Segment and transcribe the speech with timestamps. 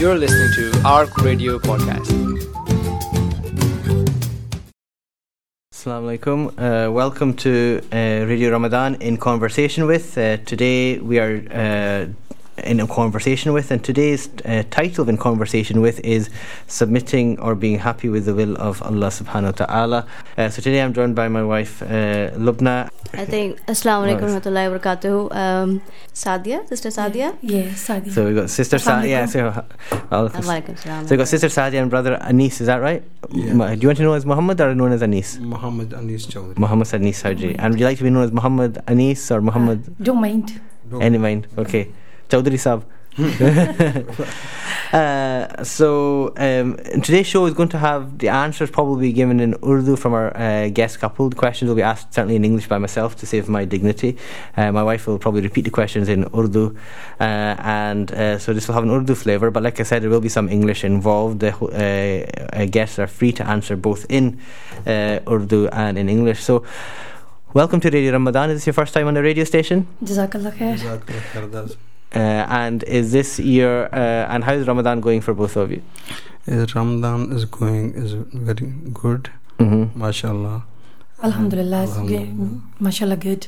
[0.00, 2.08] You're listening to ARC Radio Podcast.
[5.74, 6.46] Assalamu alaikum.
[6.56, 10.16] Uh, welcome to uh, Radio Ramadan in conversation with.
[10.16, 12.06] Uh, today we are uh,
[12.64, 16.30] in a conversation with, and today's uh, title of in conversation with is
[16.66, 20.06] submitting or being happy with the will of Allah Subhanahu wa Taala.
[20.38, 22.88] Uh, so today I'm joined by my wife uh, Lubna.
[23.12, 24.42] I think Assalamu alaikum Nice.
[24.42, 25.34] warahmatullahi wabarakatuh.
[25.34, 25.82] Um,
[26.14, 27.36] Sadia, sister Sadia.
[27.42, 28.12] Yeah, Sadia.
[28.12, 29.08] So we've got sister Assalamu Sadia.
[29.08, 29.30] Yeah, alaikum.
[29.90, 31.06] so, well, Walaikum salam.
[31.06, 32.60] so we got sister Sadia and brother Anis.
[32.60, 33.02] Is that right?
[33.30, 33.52] Yeah.
[33.54, 35.38] Ma- Do you want to know as Muhammad or known as Anis?
[35.38, 36.58] Muhammad Anis Chowdhury.
[36.58, 37.56] Muhammad Anis Harji.
[37.58, 39.82] And would you like to be known as Muhammad Anis or Muhammad?
[40.02, 40.60] Don't mind.
[41.00, 41.46] Any mind?
[41.58, 41.88] Okay.
[42.30, 42.84] Chaudhary Saab.
[44.92, 49.96] uh, so um, today's show is going to have the answers probably given in Urdu
[49.96, 51.28] from our uh, guest couple.
[51.28, 54.16] The questions will be asked certainly in English by myself to save my dignity.
[54.56, 56.76] Uh, my wife will probably repeat the questions in Urdu,
[57.18, 59.50] uh, and uh, so this will have an Urdu flavour.
[59.50, 61.40] But like I said, there will be some English involved.
[61.40, 64.38] The uh, uh, guests are free to answer both in
[64.86, 66.42] uh, Urdu and in English.
[66.42, 66.64] So.
[67.52, 68.50] Welcome to Radio Ramadan.
[68.50, 69.88] Is this your first time on the radio station?
[70.04, 71.76] Jazakallah khair.
[72.09, 75.33] Jazakallah khair, that's- Uh, and is this year uh, and how is Ramadan going for
[75.33, 75.81] both of you?
[76.47, 79.29] Uh, Ramadan is going is very good.
[79.59, 80.01] Mm-hmm.
[80.01, 80.63] MashaAllah.
[81.23, 81.83] Alhamdulillah.
[81.83, 82.25] it's Alhamdulillah.
[82.37, 82.61] good.
[82.79, 83.47] Mashallah good.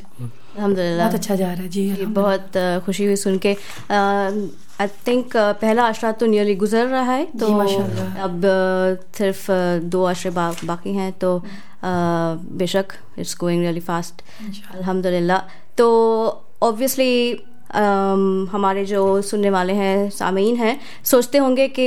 [0.57, 1.07] Alhamdulillah.
[1.07, 2.13] बहुत अच्छा जा रहा है जी ये alhamdulillah.
[2.15, 3.55] बहुत uh, खुशी हुई सुन के
[3.91, 9.49] आई थिंक पहला अशरा तो नियरली गुजर रहा है तो जी, माशाल्लाह। अब uh, सिर्फ
[9.51, 11.45] uh, दो अशरे बा, बाकी हैं तो uh,
[12.57, 12.85] बेशक
[13.19, 15.39] इट्स गोइंग रियली फास्ट इंशाल्लाह। अल्हम्दुलिल्लाह
[15.77, 15.87] तो
[16.63, 17.43] ऑब्वियसली
[17.74, 21.86] हमारे जो सुनने वाले हैं सामीन हैं सोचते होंगे कि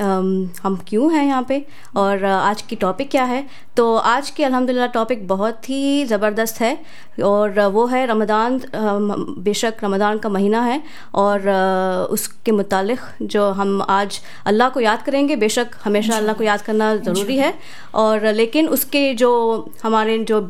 [0.00, 1.64] हम क्यों हैं यहाँ पे?
[1.96, 3.44] और आज की टॉपिक क्या है?
[3.76, 6.76] तो आज की अल्हम्दुलिल्लाह टॉपिक बहुत ही ज़बरदस्त है
[7.24, 10.80] और वो है रमज़ान um, बेशक रमदान का महीना है
[11.14, 11.48] और
[12.10, 16.94] उसके मुतालिक जो हम आज अल्लाह को याद करेंगे बेशक हमेशा अल्लाह को याद करना
[16.96, 17.52] ज़रूरी है।
[17.94, 19.30] और लेकिन उसके जो
[19.82, 20.40] हमारे जो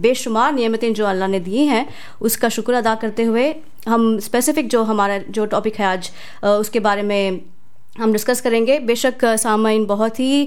[0.00, 1.88] बेशुमार नियमतें जो अल्लाह ने दी हैं,
[2.20, 3.54] उसका शुक्र अदा करते हुए
[3.88, 6.10] हम स्पेसिफिक जो हमारा, जो टॉपिक है आज
[6.44, 7.40] उसके बारे में
[7.98, 10.44] हम डिस्कस करेंगे। बेशक सामाइन बहुत ही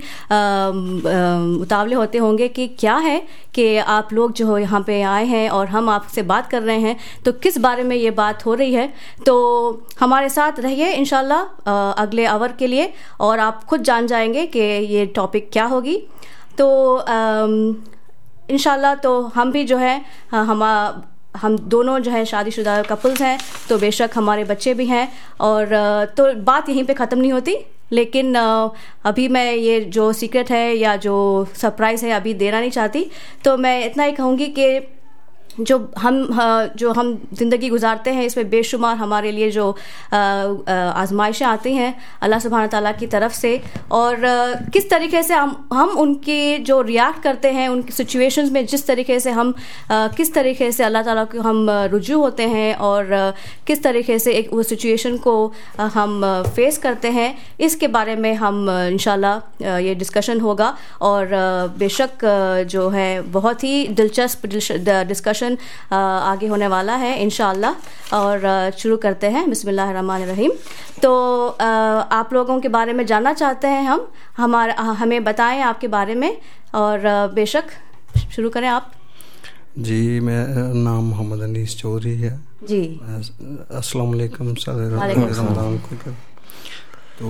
[1.62, 3.22] उतावले होते होंगे कि क्या है
[3.54, 6.96] कि आप लोग जो यहाँ पे आए हैं और हम आपसे बात कर रहे हैं
[7.26, 8.94] तो किस बारे में ये बात हो रही है?
[9.26, 14.60] तो हमारे साथ रहिए इन अगले आवर के लिए और आप खुद जान जाएँगे कि
[14.60, 15.98] ये टॉपिक क्या होगी।
[16.58, 16.68] तो
[18.50, 20.02] इनशाला तो हम भी जो है
[20.32, 20.64] हम
[21.38, 23.38] हम दोनों जो है शादीशुदा कपल्स हैं
[23.70, 25.08] तो बेशक हमारे बच्चे भी हैं।
[25.42, 25.76] और
[26.18, 27.56] तो बात यहीं पे ख़त्म नहीं होती,
[27.92, 28.36] लेकिन,
[29.06, 31.16] अभी मैं ये जो सीक्रेट है या जो
[31.56, 33.06] सरप्राइज़ है अभी देना नहीं चाहती।
[33.46, 34.80] तो मैं इतना ही कहूँगी कि
[35.60, 39.70] जो हम हाँ, जो हम ज़िंदगी गुजारते हैं इसमें बेशुमार हमारे लिए जो
[40.14, 43.52] आजमाइशें आती हैं अल्लाह सुबहान ताला की तरफ़ से।
[43.92, 44.16] और
[44.74, 49.20] किस तरीके से हम हम उनके जो रिएक्ट करते हैं उनकी सिचुएशंस में जिस तरीके
[49.20, 49.54] से हम
[49.92, 53.34] किस तरीके से अल्लाह ताला को हम रुजू होते हैं और
[53.68, 55.36] किस तरीके से एक वो सिचुएशन को
[55.96, 56.22] हम
[56.56, 61.28] फेस करते हैं इसके बारे में हम इंशाल्लाह ये डिस्कशन होगा। और
[61.78, 62.26] बेशक
[62.70, 64.46] जो है बहुत ही दिलचस्प
[65.08, 65.49] डिस्कशन
[65.94, 67.74] आगे होने वाला है इंशाल्लाह।
[68.16, 70.52] और शुरू करते हैं। बिस्मिल्लाहिर्रहमानिर्रहीम।
[71.02, 71.12] तो
[72.12, 74.08] आप लोगों के बारे में जानना चाहते हैं हम
[74.38, 76.32] हमारा हमें बताएँ आपके बारे में।
[76.76, 76.98] और
[77.36, 77.66] बेशक
[78.32, 78.92] शुरू करें आप।
[79.80, 80.44] जी मैं
[80.76, 82.34] नाम मोहम्मद अनीस चौधरी है।
[82.64, 82.82] जी।
[83.72, 85.96] अस्सलाम वालेकुम। रमज़ान को
[87.20, 87.28] तो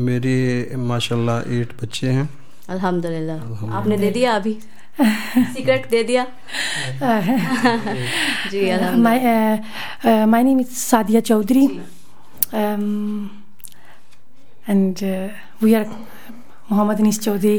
[0.00, 2.28] मेरी माशाल्लाह एट बच्चे हैं।
[2.68, 3.38] अल्हम्दुलिल्लाह।
[3.76, 4.54] आपने दे दिया अभी?
[5.00, 6.24] सीक्रेट दे दिया।
[8.52, 8.60] जी
[9.00, 11.64] my name is Sadia Chaudhary
[14.68, 14.94] and
[15.62, 15.84] we are
[16.72, 17.58] Mohammad Anis Chaudhary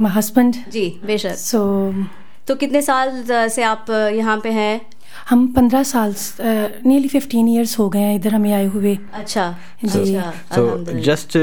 [0.00, 1.60] my husband जी बेशक। सो
[2.48, 4.80] तो कितने साल से आप यहाँ पे हैं?
[5.28, 9.44] हम पंद्रह साल नियरली फिफ्टीन इयर्स हो गए हैं इधर हमें आए हुए। अच्छा
[9.84, 10.62] जी। अच्छा,
[11.06, 11.36] just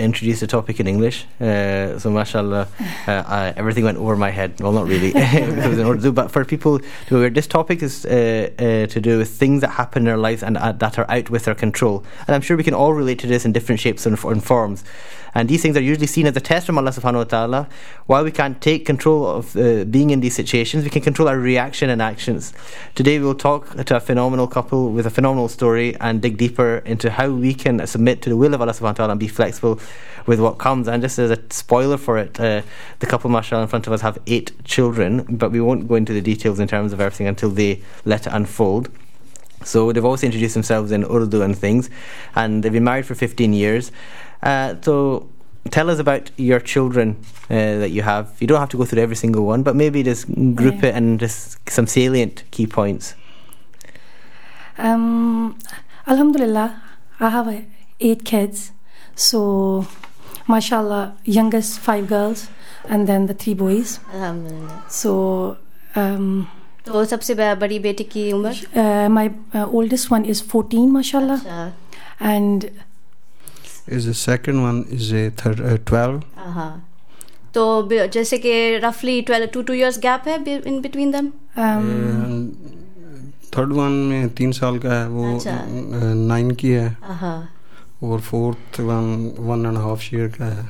[0.00, 1.26] Introduce the topic in English.
[1.40, 2.66] Uh, so, mashallah,
[3.06, 4.58] uh, everything went over my head.
[4.60, 5.12] Well, not really.
[6.12, 9.70] But for people to aware, this topic is uh, uh, to do with things that
[9.70, 12.02] happen in our lives and uh, that are out with our control.
[12.26, 14.84] And I'm sure we can all relate to this in different shapes and, and forms.
[15.34, 17.68] And these things are usually seen as a test from Allah subhanahu wa ta'ala.
[18.06, 21.38] While we can't take control of uh, being in these situations, we can control our
[21.38, 22.52] reaction and actions.
[22.94, 26.78] Today we will talk to a phenomenal couple with a phenomenal story and dig deeper
[26.84, 29.28] into how we can submit to the will of Allah subhanahu wa ta'ala and be
[29.28, 29.78] flexible
[30.26, 30.88] with what comes.
[30.88, 32.62] And just as a spoiler for it, uh,
[32.98, 36.12] the couple, mashallah, in front of us have eight children, but we won't go into
[36.12, 38.88] the details in terms of everything until they let it unfold.
[39.64, 41.90] So they've also introduced themselves in Urdu and things,
[42.34, 43.92] and they've been married for 15 years.
[44.42, 45.28] Uh, so
[45.70, 47.16] tell us about your children
[47.50, 48.34] uh, that you have.
[48.40, 50.90] You don't have to go through every single one, but maybe just group Yeah.
[50.90, 53.14] it and just some salient key points.
[54.78, 55.58] Um,
[56.06, 56.82] Alhamdulillah,
[57.20, 57.60] I have uh,
[58.00, 58.72] eight kids.
[59.19, 59.85] So,
[60.49, 62.47] mashallah, youngest five girls,
[62.89, 63.99] and then the three boys.
[64.13, 65.13] अल्हम्दुलिल्लाह So,
[65.95, 66.27] um,
[66.87, 71.39] तो सबसे ब- बड़ी बेटी की उम्र uh, my uh, oldest one is 14, mashallah,
[71.39, 71.71] अच्छा
[72.33, 72.69] and
[73.87, 76.21] Is the second one is a third, uh, 12.
[76.57, 76.71] हाँ
[77.53, 78.53] तो ब- जैसे कि
[78.83, 80.35] रफली twelve two two years gap है
[80.67, 81.27] in between them
[81.65, 81.85] um,
[83.57, 85.51] third one में तीन साल का है वो अच्छा।
[86.29, 86.87] नाइन की है
[87.21, 87.37] हाँ
[88.02, 90.64] और fourth one one and half year का है।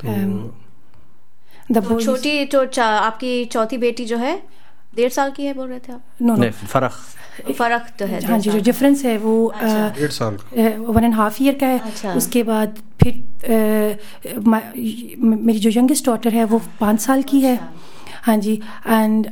[0.00, 4.42] तो Um, तो छोटी जो आपकी चौथी बेटी जो है
[4.96, 6.02] डेढ़ साल की है बोल रहे थे आप?
[6.22, 6.36] No.
[6.38, 6.90] No, Farah.
[7.58, 10.38] फ़र्क। तो है हाँ जी जो डिफरेंस है वो अच्छा। डेढ़ साल
[10.78, 13.12] वन एंड हाफ़ ईयर का है। अच्छा। उसके बाद फिर
[13.44, 14.62] अ, मा-
[15.24, 17.58] मेरी जो यंगेस्ट डॉटर है वो पाँच साल की है।
[18.22, 18.54] हाँ जी
[18.86, 19.28] and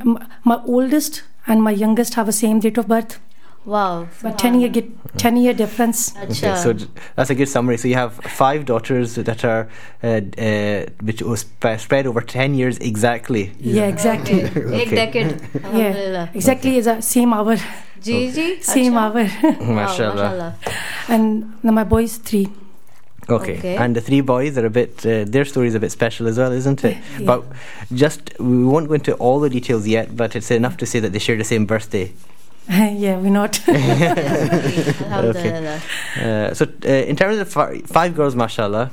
[0.47, 3.19] my oldest and my youngest have a same date of birth
[3.67, 4.07] Wow.
[4.21, 4.85] But 10 year, get,
[5.17, 6.15] 10 year difference.
[6.15, 6.73] Okay, so
[7.17, 7.75] that's a good summary.
[7.75, 9.67] So you have five daughters that are,
[10.01, 11.45] uh, uh, which was
[11.77, 13.51] spread over 10 years exactly.
[13.59, 14.43] Yeah, yeah exactly.
[14.45, 14.73] okay.
[14.73, 15.41] Eight decade.
[15.73, 16.79] yeah, exactly okay.
[16.79, 17.57] is the same hour.
[18.01, 18.53] Gigi?
[18.53, 18.61] Oh.
[18.61, 19.11] Same hour.
[19.43, 20.55] Mashallah.
[21.09, 22.47] And now my boy is three.
[23.29, 23.57] Okay.
[23.57, 23.75] okay.
[23.75, 25.05] and the three boys are a bit.
[25.05, 26.95] Uh, their story is a bit special as well, isn't it?
[27.19, 27.25] Yeah.
[27.25, 27.43] But
[27.93, 30.15] just we won't go into all the details yet.
[30.15, 32.13] But it's enough to say that they share the same birthday.
[32.69, 33.61] yeah, we're not.
[33.69, 33.79] okay.
[36.19, 38.91] Uh, so, uh, in terms of fi- five girls, mashallah.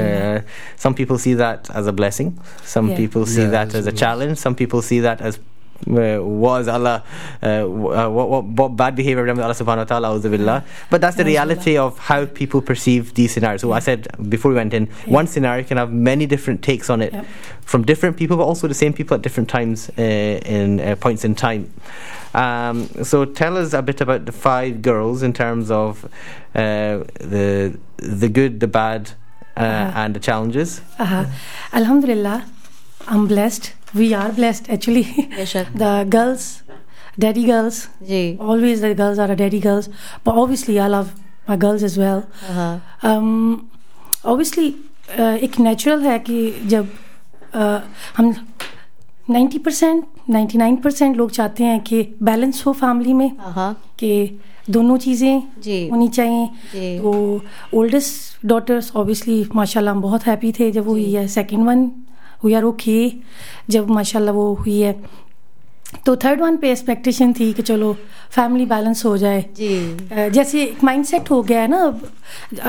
[0.00, 0.42] Uh,
[0.76, 2.38] some people see that as a blessing.
[2.62, 2.96] Some yeah.
[2.96, 4.38] people see yeah, that as a challenge.
[4.38, 5.40] Some people see that as
[5.86, 7.02] was Allah,
[7.42, 10.64] uh, w- uh, what, what, what bad behavior with Allah subhanahu wa ta'ala, billah.
[10.90, 13.62] But that's the reality of how people perceive these scenarios.
[13.62, 15.14] So I said before we went in, Yeah.
[15.14, 17.26] one scenario can have many different takes on it Yep.
[17.62, 21.24] from different people, but also the same people at different times uh, in uh, points
[21.24, 21.70] in time.
[22.34, 26.04] Um, so tell us a bit about the five girls in terms of
[26.54, 29.12] uh, the the good, the bad,
[29.56, 30.00] uh, Uh-huh.
[30.04, 30.80] and the challenges.
[30.98, 31.24] uh,
[31.72, 32.44] alhamdulillah
[33.08, 35.04] I'm blessed we are blessed actually
[35.36, 36.46] बेशक the girls
[37.18, 39.88] daddy girls जी always the girls are a daddy girls
[40.24, 41.08] but obviously i love
[41.48, 42.72] my girls as well हाँ
[43.02, 43.30] um,
[44.24, 44.68] obviously
[45.18, 46.88] uh, एक natural है कि जब
[47.54, 47.80] uh,
[48.16, 48.34] हम
[49.30, 54.38] 90 percent ninety nine percent लोग चाहते हैं कि बैलेंस हो फैमिली में हाँ कि
[54.70, 57.12] दोनों चीज़ें होनी चाहिए तो
[57.78, 61.90] ओल्डेस्ट डॉटर्स ऑब्वियसली माशाल्लाह हम बहुत हैप्पी थे जब वो है second one
[62.44, 63.12] we are okay
[63.70, 64.92] जब माशाल्लाह वो हुई है।
[66.06, 67.92] तो थर्ड वन पे एक्सपेक्टेशन थी कि चलो
[68.32, 71.80] फैमिली बैलेंस हो जाए। जी। जैसे एक माइंड सेट हो गया है ना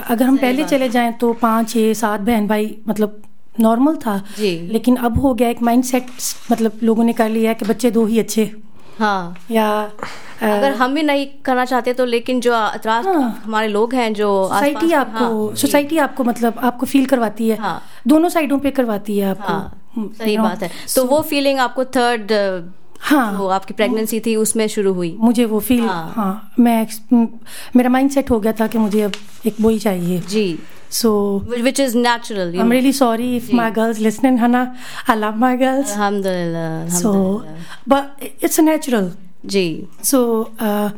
[0.04, 3.22] अगर हम पहले चले जाएँ तो पाँच छः सात बहन भाई मतलब
[3.60, 6.06] नॉर्मल था। जी। लेकिन अब हो गया एक माइंड सेट
[6.52, 8.52] मतलब लोगों ने कर लिया है कि बच्चे दो ही अच्छे।
[9.00, 9.70] हाँ। या
[10.42, 14.30] अगर हम भी नहीं करना चाहते तो लेकिन जो अतराफ हाँ। हमारे लोग हैं जो
[14.48, 19.18] सोसाइटी आपको हाँ, सोसाइटी आपको मतलब आपको फील करवाती है हाँ। दोनों साइडों पे करवाती
[19.18, 20.46] है आपको हाँ हम्म, सही know.
[20.46, 22.32] बात है तो वो फीलिंग आपको थर्ड
[23.04, 26.88] हाँ वो आपकी प्रेगनेंसी थी उसमें शुरू हुई मुझे वो फील हाँ। हाँ, मैं
[27.76, 29.14] मेरा माइंड सेट हो गया था कि मुझे अब
[29.46, 30.46] एक बॉय चाहिए जी
[30.92, 31.12] so
[31.48, 34.62] which is natural I am really sorry if ji. My girls listening Hana
[35.10, 39.12] I love my girls अल्हम्दुलिल्लाह so अल्हम्दुलिल्लाह। but it's natural
[39.55, 40.21] ji so
[40.59, 40.91] uh,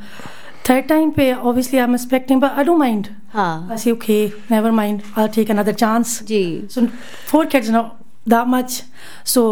[0.64, 4.72] third time पे obviously I'm expecting but I don't mind हाँ I say okay never
[4.72, 6.86] mind I'll take another chance ji so
[7.32, 7.96] four kids not
[8.34, 8.82] that much
[9.24, 9.44] so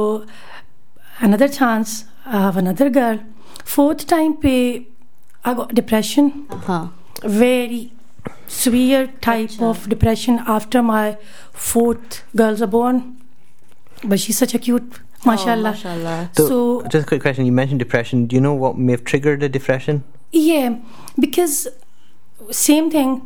[1.21, 3.19] another chance I have another girl
[3.64, 4.55] fourth time पे
[5.45, 6.33] I got depression
[6.69, 6.83] हाँ
[7.25, 7.83] very
[8.49, 11.16] severe type अच्छा। of depression after my
[11.52, 13.02] fourth girls are born
[14.05, 15.72] but she's such a cute mashallah.
[15.72, 17.46] माशाल्लाह So, So- just a quick question.
[17.51, 18.25] You mentioned depression.
[18.28, 20.01] Do you know what may have triggered the depression?
[20.34, 20.75] Yeah,
[21.25, 21.56] because
[22.66, 23.18] same thing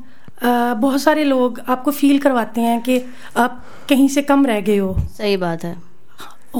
[0.81, 3.01] बहुत सारे लोग आपको feel करवाते हैं कि
[3.43, 5.75] आप कहीं से कम रह गए हो। सही बात है।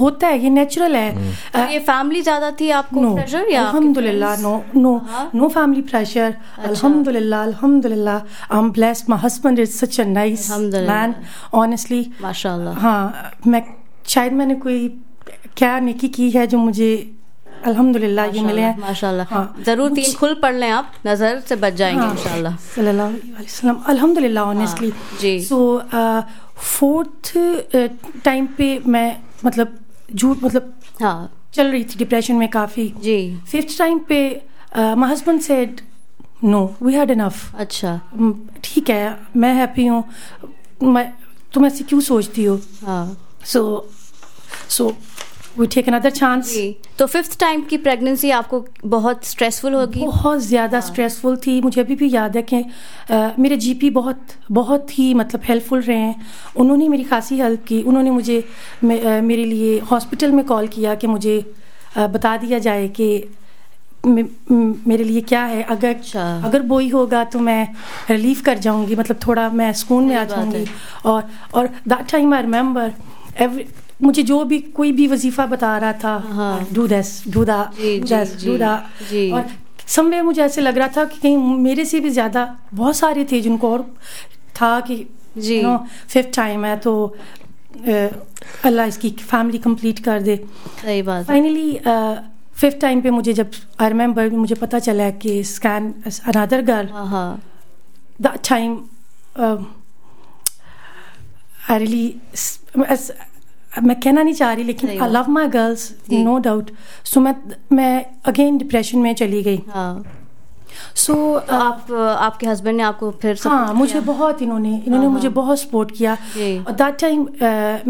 [0.01, 4.41] होता है ये नेचुरल है। तो ये फैमिली ज़्यादा थी आपको नो प्रेशर या अल्हम्दुलिल्लाह
[4.41, 4.93] no no?
[5.35, 6.35] No family pressure
[6.69, 8.17] अल्हम्दुलिल्लाह अल्हम्दुलिल्लाह
[8.55, 11.15] I am blessed my husband is such a nice man
[11.63, 13.63] honestly माशाल्लाह हाँ मैं
[14.15, 14.87] शायद मैंने कोई
[15.57, 16.89] क्या नेकी की है जो मुझे
[17.65, 18.77] अल्हम्दुलिल्लाह ये मिले हैं?
[18.79, 23.09] माशाल्लाह हाँ। ज़रूर तीन खुल पढ़ लें आप नज़र से बच जाएँगे हाँ। इंशाल्लाह। सल्लल्लाहु
[23.09, 24.91] अलैहि वसल्लम। अल्हम्दुलिल्लाह ऑनेस्टली
[25.21, 25.57] जी। सो
[26.57, 27.31] फोर्थ
[28.25, 29.09] टाइम पे मैं
[29.45, 29.77] मतलब
[30.13, 33.17] झूठ मतलब हाँ। चल रही थी डिप्रेशन में काफ़ी। जी।
[33.51, 34.19] फिफ्थ टाइम पे
[34.77, 35.81] my husband said
[36.43, 37.99] no we had enough अच्छा।
[38.63, 40.03] ठीक है मैं हैप्पी हूँ।
[40.83, 41.11] मैं
[41.53, 42.59] तुम ऐसी क्यों सोचती हो?
[42.85, 43.61] हाँ। So
[44.69, 44.95] so
[45.59, 46.57] we take another chance
[46.99, 50.01] तो फिफ्थ टाइम की प्रेगनेंसी आपको बहुत स्ट्रेसफुल होगी?
[50.01, 52.63] बहुत ज़्यादा स्ट्रेसफुल थी। मुझे अभी भी याद है कि
[53.41, 54.21] मेरे जीपी बहुत
[54.51, 58.43] बहुत ही मतलब हेल्पफुल रहे हैं। उन्होंने मेरी खासी हेल्प की। उन्होंने मुझे
[58.83, 61.53] मे, मेरे लिए हॉस्पिटल में कॉल किया कि मुझे
[61.97, 63.23] बता दिया जाए कि
[64.05, 64.25] मे-
[64.87, 67.67] मेरे लिए क्या है। अगर अच्छा। अगर बोई होगा तो मैं
[68.09, 70.65] रिलीव कर जाऊँगी। मतलब थोड़ा मैं सुकून में आ जाऊँगी।
[71.05, 72.91] और और that time I remember
[73.39, 73.65] every
[74.01, 79.35] मुझे जो भी कोई भी वजीफा बता रहा था। Do this do do.
[79.35, 79.45] और
[79.87, 83.41] समय मुझे ऐसे लग रहा था कि कहीं मेरे से भी ज़्यादा बहुत सारे थे
[83.41, 83.81] जिनको और
[84.61, 85.05] था कि
[85.37, 85.77] जी। नो
[86.09, 87.15] फिफ्थ टाइम है तो
[88.65, 90.35] अल्लाह इसकी फैमिली कंप्लीट कर दे
[90.81, 91.79] सही बात फाइनली
[92.55, 97.07] फिफ्थ टाइम पे मुझे जब आई रिमेंबर मुझे पता चला कि स्कैन अनदर गर्ल हाँ
[97.07, 97.41] हाँ
[98.21, 98.75] that time
[103.83, 106.69] मैं कहना नहीं चाह रही लेकिन I love my girls no doubt
[107.05, 107.35] so मैं
[107.71, 110.03] मैं अगेन डिप्रेशन में चली गई। हाँ।
[110.95, 114.01] सो तो आप आपके हस्बैंड ने आपको फिर हाँ मुझे किया?
[114.03, 117.27] बहुत इन्होंने इन्होंने हाँ, मुझे हाँ। बहुत सपोर्ट किया। और दैट टाइम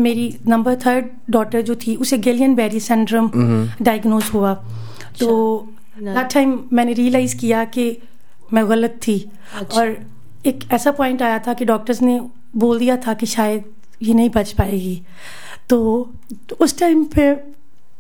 [0.02, 3.30] मेरी नंबर थर्ड डॉटर जो थी उसे गेलियन बेरी सिंड्रोम
[3.82, 4.54] डायग्नोज हुआ।
[5.20, 5.30] तो
[6.00, 7.86] दैट टाइम मैंने रियलाइज़ किया कि
[8.54, 9.18] मैं गलत थी।
[9.60, 9.96] अच्छा। और
[10.46, 12.20] एक ऐसा पॉइंट आया था कि डॉक्टर्स ने
[12.56, 13.64] बोल दिया था कि शायद
[14.02, 15.02] ये नहीं बच पाएगी।
[15.70, 15.78] तो,
[16.60, 17.32] उस टाइम पे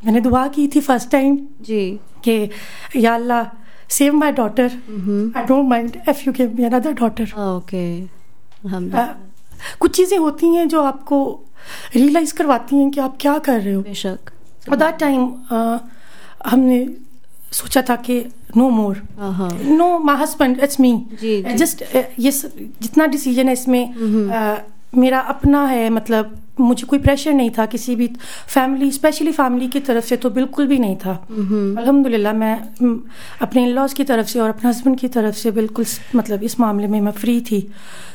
[0.05, 1.84] मैंने दुआ की थी फ़र्स्ट टाइम जी।
[2.27, 2.50] कि
[2.95, 3.43] या Allah
[3.95, 4.72] save my daughter
[5.38, 7.86] I don't mind if you give me another daughter okay
[9.79, 11.17] कुछ चीज़ें होती हैं जो आपको
[11.95, 14.31] रियलाइज़ करवाती हैं कि आप क्या कर रहे हो। बेशक।
[14.69, 15.22] और दैट टाइम
[16.50, 16.79] हमने
[17.53, 18.19] सोचा था कि
[18.57, 19.01] no more
[19.77, 20.91] no my husband it's me.
[21.57, 21.84] Just
[22.19, 23.84] ये जितना डिसीज़न है इसमें
[24.29, 24.63] अ,
[24.98, 28.08] मेरा अपना है मतलब मुझे कोई प्रेशर नहीं था किसी भी
[28.48, 31.14] फैमिली स्पेशली फैमिली की तरफ़ से तो बिल्कुल भी नहीं था।
[31.80, 32.56] अल्हम्दुलिल्लाह मैं
[33.42, 35.86] अपने इन लॉज की तरफ़ से और अपने हस्बैंड की तरफ़ से बिल्कुल
[36.16, 37.62] मतलब इस मामले में मैं फ्री थी।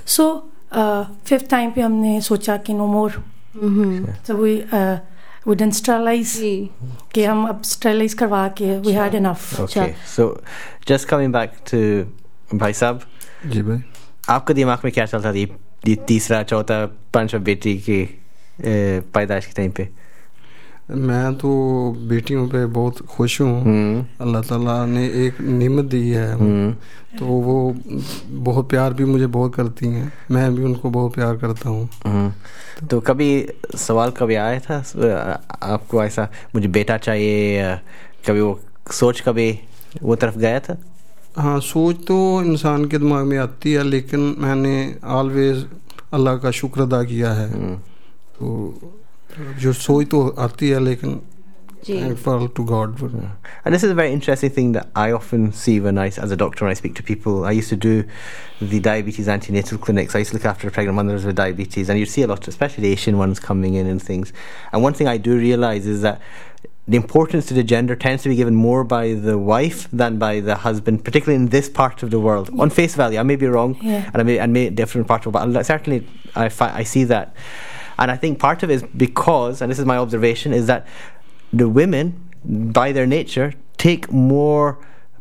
[0.07, 0.29] सो
[0.75, 3.23] फिफ्थ टाइम पे हमने सोचा कि नो मोर
[4.27, 4.57] तो वी
[5.47, 6.37] वुडन स्टरलाइज
[7.15, 9.61] कि हम अब स्टरलाइज करवा के we had enough.
[9.61, 10.29] Okay, so
[10.91, 11.75] just coming back
[12.55, 13.01] भाई साहब
[13.47, 13.83] जी भाई।
[14.29, 15.47] आपके दिमाग में क्या चलता था?
[15.89, 18.01] ये तीसरा चौथा पांचवा बेटी की
[18.65, 19.89] ए, पैदाइश के टाइम पे?
[20.91, 21.51] मैं तो
[22.09, 26.73] बेटियों पे बहुत खुश हूँ। हम्म। अल्लाह ताला ने एक निमत दी है। हम्म।
[27.19, 27.77] तो वो
[28.29, 32.87] बहुत प्यार भी मुझे बहुत करती हैं। मैं भी उनको बहुत प्यार करता हूँ। हम्म।
[32.87, 34.85] तो कभी सवाल कभी आया था?
[35.63, 37.77] आपको ऐसा मुझे बेटा चाहिए
[38.29, 38.61] कभी वो
[38.93, 39.61] सोच कभी
[40.03, 40.77] वो तरफ़ गया था?
[41.38, 44.76] हाँ सोच तो इंसान के दिमाग में आती है लेकिन मैंने
[45.20, 45.66] ऑलवेज
[46.14, 47.76] अल्लाह का शुक्र अदा किया है हम्म।
[48.40, 48.92] तो
[49.62, 51.20] जो सोच तो आती है लेकिन
[51.88, 53.10] जी thankful to God for
[53.64, 56.36] And this is a very interesting thing that I often see when I, as a
[56.36, 57.46] doctor, when I speak to people.
[57.46, 58.06] I used to do
[58.60, 60.16] the diabetes antenatal clinics.
[60.16, 62.88] I used to look after pregnant mothers with diabetes, and you see a lot, especially
[62.88, 64.34] the Asian ones coming in and things.
[64.72, 66.22] And one thing I do realize is that
[66.89, 70.41] the importance to the gender tends to be given more by the wife than by
[70.41, 72.51] the husband, particularly in this part of the world.
[72.51, 72.61] Mm.
[72.61, 74.11] On face value, I may be wrong, Yeah.
[74.13, 77.35] and I may, and may different parts of, but certainly I, fi- I see that.
[77.99, 80.87] And I think part of it is because, and this is my observation, is that
[81.53, 84.79] the women, by their nature, take more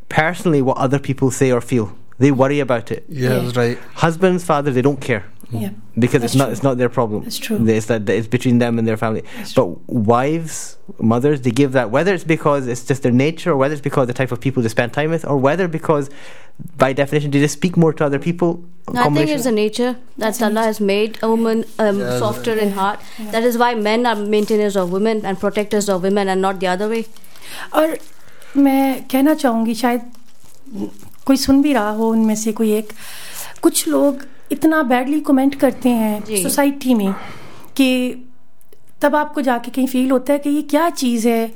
[0.08, 1.96] personally what other people say or feel.
[2.20, 3.06] They worry about it.
[3.10, 3.78] Yes, right.
[3.96, 5.71] Husbands, fathers, they don't care Yeah.
[5.99, 6.53] because That's it's not true.
[6.53, 7.23] it's not their problem.
[7.25, 7.59] That's true.
[7.69, 9.23] It's that it's between them and their family.
[9.37, 13.57] That's but wives, mothers, they give that whether it's because it's just their nature, or
[13.57, 16.11] whether it's because the type of people they spend time with, or whether because
[16.79, 18.51] by definition they just speak more to other people.
[18.57, 22.19] No, I think Combination- it's a nature that Allah has made a woman um, Yes.
[22.19, 22.99] softer in heart.
[23.37, 26.67] That is why men are maintainers of women and protectors of women and not the
[26.75, 27.05] other way.
[27.75, 27.97] और
[28.57, 30.11] मैं कहना चाहूँगी शायद
[31.27, 32.93] कोई सुन भी रहा हो उनमें से कोई एक
[33.63, 37.14] कुछ लोग इतना बैडली कमेंट करते हैं सोसाइटी में
[37.78, 37.90] कि
[39.02, 41.52] तब आपको जाके कहीं फील होता है कि ये क्या चीज़ है?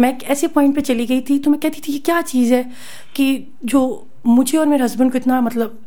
[0.00, 2.54] मैं एक ऐसे पॉइंट पे चली गई थी तो मैं कहती थी ये क्या चीज़
[2.54, 2.62] है
[3.16, 5.78] कि जो मुझे और मेरे हस्बैंड को इतना मतलब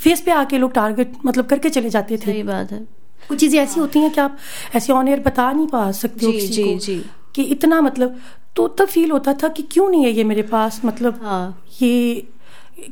[0.00, 2.78] फेस पे आके लोग टारगेट मतलब करके चले जाते थे। सही बात है।
[3.28, 4.36] कुछ चीज़ें ऐसी होती हैं कि आप
[4.74, 7.80] ऐसे ऑन एयर बता नहीं पा सकते हो जी, किसी जी, को जी। कि इतना
[7.80, 8.18] मतलब
[8.56, 10.80] तो तब फील होता था कि क्यों नहीं है ये मेरे पास?
[10.84, 12.26] मतलब हाँ। ये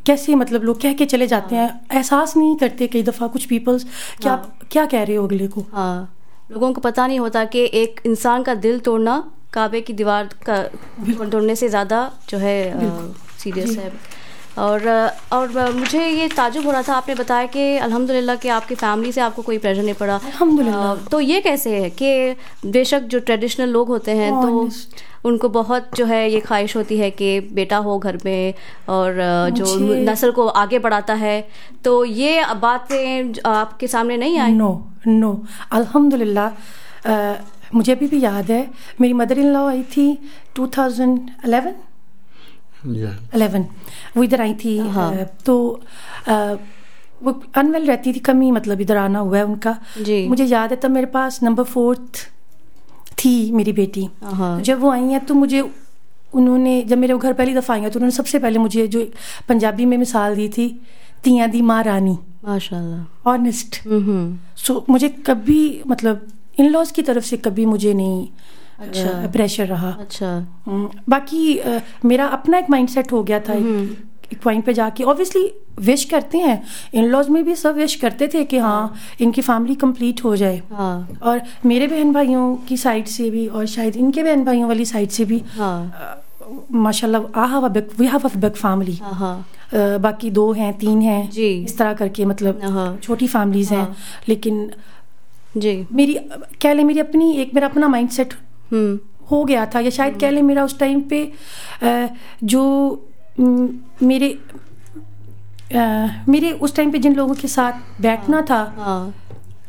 [0.06, 1.68] कैसे मतलब लोग कह के चले जाते हैं?
[1.92, 5.48] एहसास नहीं करते कई दफ़ा कुछ पीपल्स कि हाँ। आप क्या कह रहे हो अगले
[5.48, 5.64] को?
[5.72, 6.14] हाँ।
[6.52, 9.22] लोगों को पता नहीं होता कि एक इंसान का दिल तोड़ना
[9.52, 10.62] काबे की दीवार का
[11.24, 12.56] तोड़ने से ज़्यादा जो है
[13.38, 13.92] सीरियस है।
[14.58, 14.86] और
[15.32, 19.20] और मुझे ये ताजुब हो रहा था आपने बताया कि अल्हम्दुलिल्लाह कि आपकी फैमिली से
[19.20, 22.36] आपको कोई प्रेशर नहीं पड़ा। अल्हम्दुलिल्लाह। तो ये कैसे है कि
[22.70, 24.68] बेशक जो ट्रेडिशनल लोग होते हैं तो
[25.24, 28.54] उनको बहुत जो है ये ख्वाहिश होती है कि बेटा हो घर में
[28.88, 29.14] और
[29.56, 29.64] जो
[30.10, 31.36] नस्ल को आगे बढ़ाता है।
[31.84, 34.52] तो ये बातें आपके सामने नहीं आई?
[34.52, 34.70] नो
[35.06, 35.32] नो
[35.72, 36.50] अल्हम्दुलिल्लाह
[37.74, 38.68] मुझे अभी भी याद है
[39.00, 40.06] मेरी मदर इन लॉ आई थी
[40.56, 41.72] 2011
[42.86, 43.64] 11
[44.16, 45.56] वो इधर आई थी हाँ। तो
[47.22, 50.76] वो अनवेल रहती थी कमी मतलब इधर आना हुआ है उनका। जी। मुझे याद है
[50.82, 52.26] तब मेरे पास नंबर फोर्थ
[53.18, 55.60] थी मेरी बेटी। हाँ। जब वो आई हैं तो मुझे
[56.34, 59.06] उन्होंने जब मेरे घर पहली दफ़ा आई हैं तो उन्होंने सबसे पहले मुझे जो
[59.48, 60.68] पंजाबी में मिसाल दी थी
[61.24, 66.26] तियाँ दी माँ रानी। माशाल्लाह। ऑनेस्ट हम्म। सो मुझे कभी मतलब
[66.60, 68.26] इन लॉज की तरफ़ से कभी मुझे नहीं
[68.82, 71.60] अच्छा। प्रेशर रहा। अच्छा। हम्म, बाकी
[72.04, 76.62] मेरा अपना एक माइंडसेट हो गया था एक- पॉइंट पे जाके। ऑब्वियसली विश करते हैं।
[76.94, 80.62] इन लॉज में भी सब विश करते थे कि हाँ इनकी फैमिली कंप्लीट हो जाए।
[80.72, 84.84] हाँ। और मेरे बहन भाइयों की साइड से भी और शायद इनके बहन भाइयों वाली
[84.84, 85.94] साइड से भी हाँ।
[86.72, 89.00] माशाल्लाह I have big we have a big family
[89.74, 91.30] बाकी दो हैं तीन हैं।
[91.64, 93.96] इस तरह करके मतलब हाँ। छोटी फैमिलीज़ हैं।
[94.28, 94.70] लेकिन
[95.56, 96.14] जी। मेरी
[96.62, 98.51] कह लें मेरी अपनी एक मेरा अपना माइंडसेट हम्म
[99.30, 101.20] हो गया था या शायद कह लें मेरा उस टाइम पे
[102.44, 102.62] जो
[104.02, 104.38] मेरे
[106.28, 109.14] मेरे उस टाइम पे जिन लोगों के साथ बैठना था हाँ।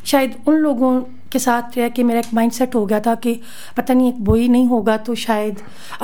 [0.06, 1.00] शायद उन लोगों
[1.32, 3.40] के साथ रह के मेरा एक माइंड सेट हो गया था कि
[3.78, 5.62] पता नहीं एक बोई नहीं होगा तो शायद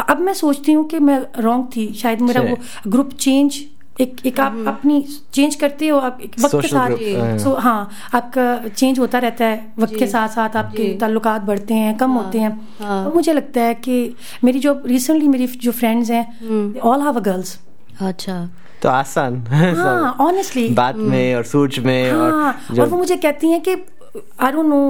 [0.07, 3.61] अब मैं सोचती हूँ कि मैं रॉन्ग थी शायद मेरा वो ग्रुप चेंज
[4.01, 5.01] एक एक आप अपनी
[5.33, 9.45] चेंज करते हो आप एक वक्त के साथ हाँ। सो हाँ आपका चेंज होता रहता
[9.45, 13.13] है वक्त के साथ साथ आपके जी। ताल्लुकात बढ़ते हैं कम होते हैं। हाँ। और
[13.15, 13.97] मुझे लगता है कि
[14.43, 17.57] मेरी जो रिसेंटली मेरी जो फ्रेंड्स हैं ऑल हैव अ गर्ल्स
[18.01, 18.39] अच्छा।
[18.83, 23.49] तो आसान। हाँ ऑनेस्टली बात में और सोच में हाँ और और वो मुझे कहती
[23.51, 24.81] हैं कि आई डोंट नो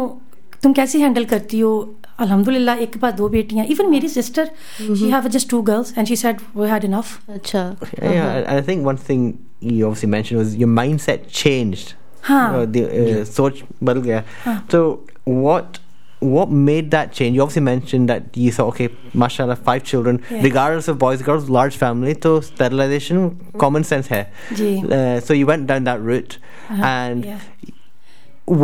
[0.63, 1.71] तुम कैसे हैंडल करती हो?
[2.25, 4.49] अल्हम्दुलिल्लाह एक के पास दो बेटियाँ इवन मेरी sister
[4.82, 7.63] she have just two girls and she said we had enough अच्छा
[8.03, 9.27] Yeah, and I think one thing
[9.73, 14.23] you obviously mentioned was your mindset हाँ Uh, uh, सोच बदल गया.
[14.71, 14.82] So
[15.43, 15.79] what
[16.32, 17.38] what made that change?
[17.38, 18.88] You obviously mentioned that you thought, okay,
[19.21, 20.41] mashallah, five children, Yeah.
[20.45, 23.21] regardless of boys, girls, large family, so sterilization,
[23.63, 24.19] common sense है.
[24.97, 26.36] Uh, so you went down that route,
[26.71, 27.45] Uh-huh, and yeah.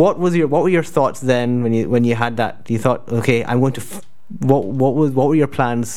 [0.00, 2.70] What was your what were your thoughts then when you when you had that?
[2.74, 3.80] You thought, okay, I'm going to.
[3.80, 4.02] F-
[4.52, 5.96] what what was what were your plans?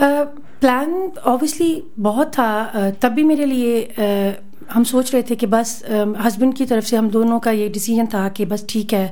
[0.00, 0.92] Plan
[1.26, 4.34] obviously बहुत था अ, तब भी मेरे लिए अ,
[4.72, 5.82] हम सोच रहे थे कि बस
[6.24, 9.04] हस्बैंड की तरफ़ से हम दोनों का ये डिसीज़न था कि बस ठीक है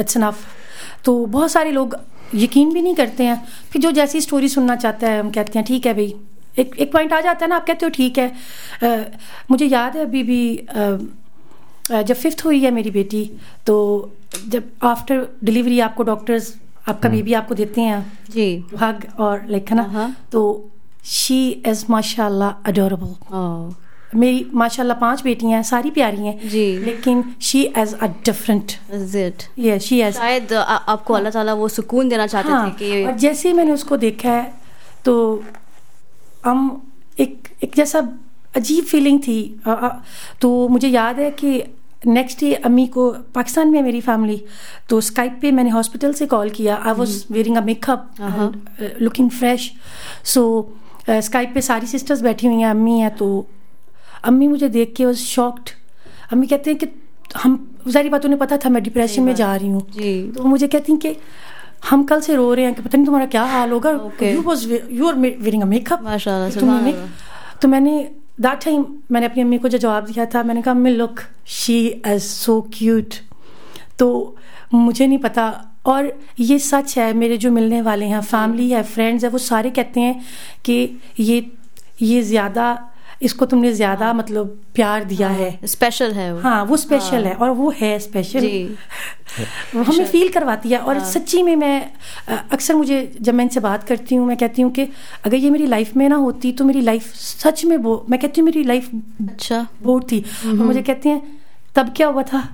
[0.00, 0.44] इट्स इनफ
[1.04, 1.96] तो बहुत सारे लोग
[2.34, 3.36] यकीन भी नहीं करते हैं
[3.72, 6.14] फिर जो जैसी स्टोरी सुनना चाहता है हम कहते हैं ठीक है भाई
[6.58, 8.28] एक एक पॉइंट आ जाता है ना आप कहते हो ठीक है
[8.82, 9.04] अ,
[9.50, 10.98] मुझे याद है अभी भी अ, अ,
[11.90, 13.24] जब फिफ्थ हुई है मेरी बेटी
[13.66, 13.76] तो
[14.48, 16.54] जब आफ्टर डिलीवरी आपको डॉक्टर्स
[16.88, 18.46] आपका बेबी आपको देते हैं जी।
[18.80, 19.82] हग और लाइक है ना?
[19.92, 20.70] हाँ। तो
[21.06, 27.62] शी इज़ माशाल्लाह अडोरेबल मेरी माशाल्लाह पाँच बेटियाँ हैं सारी प्यारी हैं जी। लेकिन she
[27.62, 32.26] is a different it ये शी इज़ शायद आ, आपको अल्लाह ताला वो सुकून देना
[32.26, 34.52] चाहते हाँ थे कि और जैसे ही मैंने उसको देखा है
[35.04, 35.14] तो
[36.44, 36.60] हम
[37.20, 38.00] एक एक जैसा
[38.56, 39.40] अजीब फीलिंग थी।
[40.40, 41.62] तो मुझे याद है कि
[42.06, 44.42] नेक्स्ट डे अम्मी को पाकिस्तान में मेरी फैमिली
[44.88, 48.10] तो स्काइप पे मैंने हॉस्पिटल से कॉल किया। I was wearing a makeup
[49.00, 49.70] looking fresh
[50.24, 50.42] so
[51.10, 53.28] Skype पे सारी सिस्टर्स बैठी हुई हैं अम्मी हैं तो
[54.24, 55.70] अम्मी मुझे देख के वॉज़ शॉक्ड
[56.32, 56.86] अम्मी कहते हैं कि
[57.36, 57.56] हम
[57.92, 59.82] सारी बात उन्हें पता था मैं डिप्रेशन में जा रही हूँ।
[60.32, 61.16] तो मुझे कहती हैं कि
[61.88, 63.90] हम कल से रो रहे हैं कि पता नहीं तुम्हारा क्या हाल होगा।
[64.22, 65.98] You was you are wearing a makeup
[67.62, 67.94] तो मैंने
[68.38, 71.86] दैट टाइम मैंने अपनी अम्मी को जो जवाब दिया था, मैंने कहा अम्मी look she
[72.06, 73.14] as so cute
[73.98, 74.36] तो
[74.74, 79.24] मुझे नहीं पता। और ये सच है, मेरे जो मिलने वाले हैं फैमिली है फ्रेंड्स
[79.24, 80.24] है, वो सारे कहते हैं
[80.64, 81.50] कि ये
[82.02, 82.66] ये ज़्यादा
[83.24, 87.14] इसको तुमने ज़्यादा हाँ, मतलब प्यार दिया हाँ, है। स्पेशल है वो। हाँ वो स्पेशल
[87.16, 88.46] हाँ, है और वो है स्पेशल
[89.74, 91.90] वो हमें फील करवाती है और हाँ, सच्ची में मैं
[92.52, 94.88] अक्सर मुझे जब मैं इनसे बात करती हूँ मैं कहती हूँ कि
[95.24, 98.40] अगर ये मेरी लाइफ में ना होती तो मेरी लाइफ सच में बो मैं कहती
[98.40, 98.90] हूँ मेरी लाइफ
[99.28, 101.40] अच्छा। बोर थी। और मुझे कहती हैं
[101.76, 102.48] तब क्या हुआ था?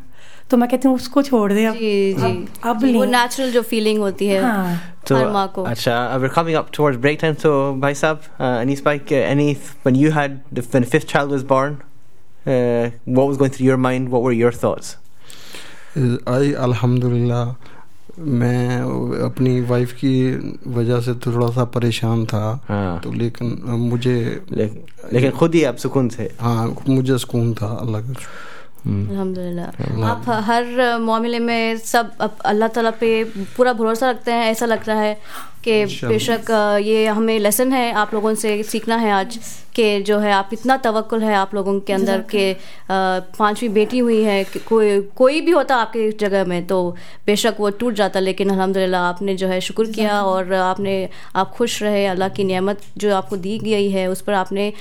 [0.50, 3.50] तो मैं कहती हूँ उसको छोड़ दे अब। जी जी। अब- अब जी, वो नेचुरल
[3.50, 7.36] जो फीलिंग होती है। हाँ। को Acha, uh, we're coming up towards break time.
[7.36, 11.42] Sab, uh, Anis Bhai, uh, any when you had the, when the fifth child was
[11.42, 11.82] born,
[12.46, 14.10] uh, what was going through your mind?
[14.10, 14.96] What were your thoughts?
[15.96, 17.56] I alhamdulillah
[18.18, 18.80] मैं
[19.24, 20.14] अपनी wife की
[20.70, 24.16] वजह से थोड़ा सा परेशान था हाँ। तो लेकिन मुझे
[24.52, 24.82] लेकिन
[25.12, 28.14] लेकिन खुद ही आप सुकून थे हाँ मुझे सुकून था अल्लाह का
[28.86, 32.10] अल्हम्दुलिल्लाह। आप हर मामले में सब
[32.44, 33.12] अल्लाह ताला पे
[33.56, 35.14] पूरा भरोसा रखते हैं ऐसा लग रहा है
[35.64, 36.50] कि बेशक
[36.82, 39.38] ये हमें लेसन है आप लोगों से सीखना है आज
[39.74, 42.46] कि जो है आप इतना तवक्कुल है आप लोगों के अंदर के
[42.90, 44.38] पांचवी बेटी हुई है
[44.68, 46.80] कोई कोई भी होता आपके जगह में तो
[47.26, 50.96] बेशक वो टूट जाता लेकिन अल्हम्दुलिल्लाह आपने जो है शुक्र किया और आपने
[51.36, 54.72] आप खुश रहे अल्लाह की नेमत जो आपको दी गई है उस पर आपने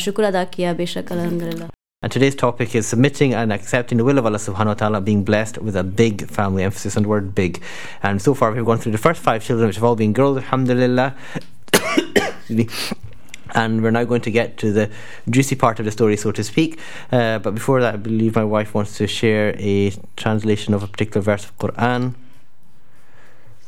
[0.00, 1.68] शुक्र अदा किया बेशक अल्हम्दुलिल्लाह।
[2.02, 5.22] And today's topic is submitting and accepting the will of Allah subhanahu wa ta'ala, being
[5.22, 7.62] blessed with a big family, emphasis on the word big.
[8.02, 10.38] And so far we've gone through the first five children, which have all been girls,
[10.38, 11.14] alhamdulillah.
[13.54, 14.90] And we're now going to get to the
[15.28, 16.80] juicy part of the story, so to speak.
[17.10, 20.86] Uh, but before that, I believe my wife wants to share a translation of a
[20.86, 22.14] particular verse of Quran.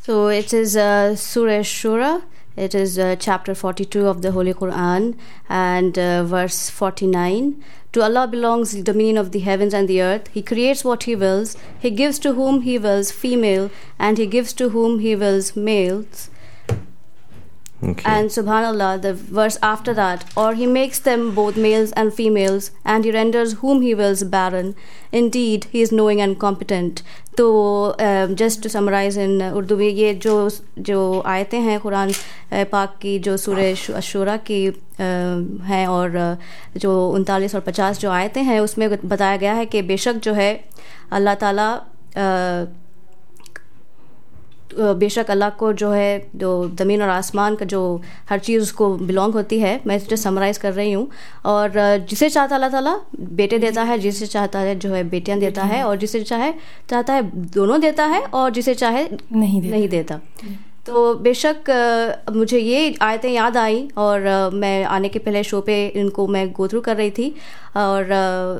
[0.00, 2.22] So it is uh, Surah Shura.
[2.56, 5.16] It is uh, chapter 42 of the Holy Quran
[5.48, 7.64] and uh, verse 49.
[7.92, 10.28] To Allah belongs the dominion of the heavens and the earth.
[10.28, 11.56] He creates what He wills.
[11.80, 16.30] He gives to whom He wills female, and He gives to whom He wills males.
[17.84, 18.04] Okay.
[18.10, 23.04] And subhanallah, the verse after that, or he makes them both males and females, and
[23.04, 24.74] he renders whom he wills barren.
[25.12, 27.02] Indeed, he is knowing and competent.
[27.38, 27.46] तो
[28.40, 30.34] just to summarise in Urdu में ये जो
[30.88, 32.12] जो आयतें हैं कुरान
[32.72, 34.60] पाक की जो सूरह अशूरा की
[35.70, 36.16] हैं और
[36.84, 40.52] जो उनतालीस और पचास जो आयतें हैं उसमें बताया गया है कि बेशक जो है
[41.12, 41.84] अल्लाह ताला अ,
[42.16, 42.66] अ,
[44.72, 47.80] बेशक अल्लाह को जो है जो ज़मीन और आसमान का जो
[48.30, 51.08] हर चीज़ उसको बिलोंग होती है मैं इसे समराइज़ कर रही हूँ।
[51.46, 51.72] और
[52.08, 52.96] जिसे चाहता अल्लाह ताला
[53.32, 56.52] बेटे देता है जिसे चाहता है जो है बेटियाँ देता है और जिसे चाहे
[56.90, 57.22] चाहता है
[57.54, 60.20] दोनों देता है और जिसे चाहे नहीं देता। नहीं देता।
[60.86, 61.68] तो बेशक
[62.32, 66.66] मुझे ये आयतें याद आई और मैं आने के पहले शो पे इनको मैं गो
[66.68, 67.34] थ्रू कर रही थी
[67.76, 68.12] और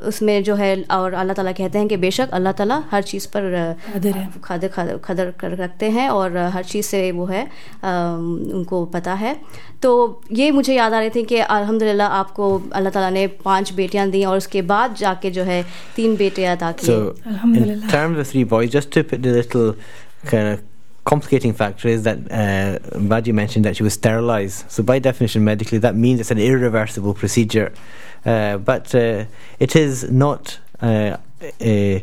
[0.08, 3.76] उसमें जो है और अल्लाह ताला कहते हैं कि बेशक अल्लाह ताला हर चीज़ पर
[3.92, 7.44] कादिर है। खदर खदर खदर कर रखते हैं और हर चीज़ से वो है
[7.84, 9.36] उनको पता है।
[9.82, 14.08] तो ये मुझे याद आ रही थी कि अल्हम्दुलिल्लाह आपको अल्लाह ताला ने पाँच बेटियाँ
[14.10, 15.64] दी और उसके बाद जाके जो है
[15.96, 16.96] तीन बेटे अता किए।
[21.04, 24.70] Complicating factor is that uh, mentioned that she was sterilized.
[24.70, 27.72] So, by definition, medically, that means it's an irreversible procedure.
[28.24, 29.24] Uh, but uh,
[29.58, 30.58] it is not.
[30.80, 31.16] Uh,
[31.60, 32.00] uh,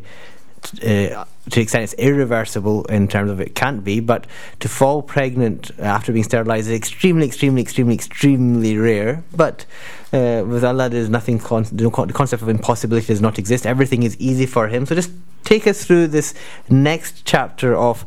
[0.84, 4.28] uh, to the extent it's irreversible in terms of it can't be, but
[4.60, 9.24] to fall pregnant after being sterilized is extremely, extremely, extremely, extremely rare.
[9.36, 9.66] But
[10.14, 11.40] uh, with Allah, there's nothing.
[11.40, 13.66] Con- the concept of impossibility does not exist.
[13.66, 14.86] Everything is easy for Him.
[14.86, 15.12] So just
[15.44, 16.36] take us through this
[16.70, 18.06] next chapter of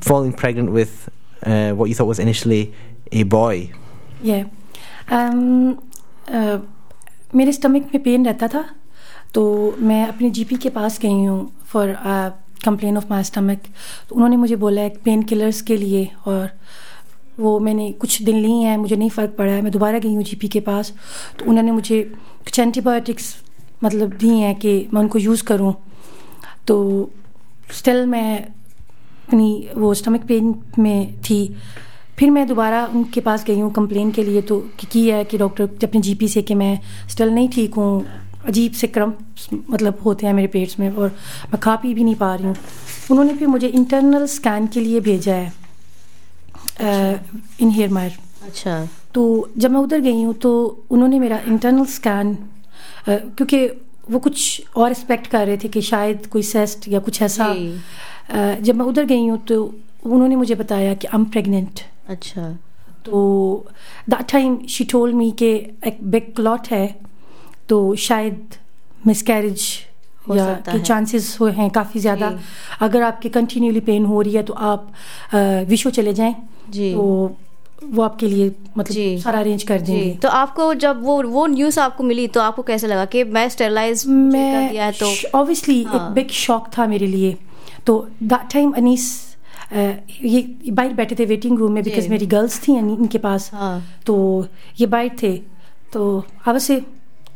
[0.00, 1.08] falling pregnant with
[1.46, 2.72] uh, what you thought was initially
[3.12, 3.70] a boy.
[4.24, 4.44] ये
[5.10, 5.78] um,
[6.28, 6.58] uh,
[7.34, 8.64] मेरे stomach में pain रहता था
[9.34, 9.42] तो
[9.78, 11.94] मैं अपने GP के पास गई हूँ for
[12.64, 13.62] complain of my stomach
[14.08, 16.50] तो उन्होंने मुझे बोला है पेन किलर्स के लिए और
[17.40, 20.22] वो मैंने कुछ दिन ली हैं मुझे नहीं फ़र्क पड़ा है। मैं दोबारा गई हूँ
[20.22, 20.92] जीपी के पास।
[21.38, 22.02] तो उन्होंने मुझे
[22.44, 23.34] कुछ एंटीबायोटिक्स
[23.84, 25.74] मतलब दी हैं कि मैं उनको यूज़ करूँ।
[26.66, 26.76] तो
[27.72, 28.48] स्टिल मैं
[29.32, 31.40] अपनी वो स्टमक पेन में थी।
[32.18, 35.38] फिर मैं दोबारा उनके पास गई हूँ कंप्लेन के लिए तो कि की है कि
[35.38, 36.78] डॉक्टर अपने जीपी से कि मैं
[37.10, 38.04] स्टिल नहीं ठीक हूँ
[38.46, 39.12] अजीब से क्रम
[39.70, 41.08] मतलब होते हैं मेरे पेट्स में और
[41.52, 42.56] मैं खा पी भी नहीं पा रही हूँ।
[43.10, 45.52] उन्होंने फिर मुझे इंटरनल स्कैन के लिए भेजा है
[47.60, 48.76] इन हेयर मायर अच्छा।
[49.14, 49.22] तो
[49.58, 50.52] जब मैं उधर गई हूँ तो
[50.90, 52.36] उन्होंने मेरा इंटरनल स्कैन
[53.08, 53.66] क्योंकि
[54.06, 57.46] वो कुछ और एक्सपेक्ट कर रहे थे कि शायद कोई सेस्ट या कुछ ऐसा।
[58.60, 59.62] जब मैं उधर गई हूँ तो
[60.04, 62.50] उन्होंने मुझे बताया कि आई एम प्रेग्नेंट अच्छा।
[63.04, 63.20] तो
[64.10, 65.52] that time she told me के
[65.86, 66.86] एक बिग क्लॉट है
[67.68, 68.54] तो शायद
[69.06, 69.66] मिसकैरेज
[70.28, 72.32] हो या के चांसेस हुए हैं काफ़ी ज़्यादा।
[72.80, 74.92] अगर आपके कंटिन्यूली पेन हो रही है तो आप
[75.68, 76.34] विशो चले जाएँ।
[76.70, 77.36] जी। तो
[77.84, 81.80] वो आपके लिए मतलब जी। सारा अरेंज कर देंगे। तो आपको जब वो वो न्यूज़
[81.80, 85.80] आपको मिली तो आपको कैसे लगा कि मैं स्टेरलाइज कर दिया है मैं तो ऑब्वियसली
[85.80, 87.36] एक हाँ। बिग शॉक था मेरे लिए।
[87.86, 89.36] तो दैट टाइम अनीस
[89.72, 93.82] ये बाहर बैठे थे वेटिंग रूम में बिकॉज़ मेरी गर्ल्स थी अनि- इनके पास। हाँ।
[94.06, 94.46] तो
[94.80, 95.36] ये बाहर थे।
[95.92, 96.82] तो वाज से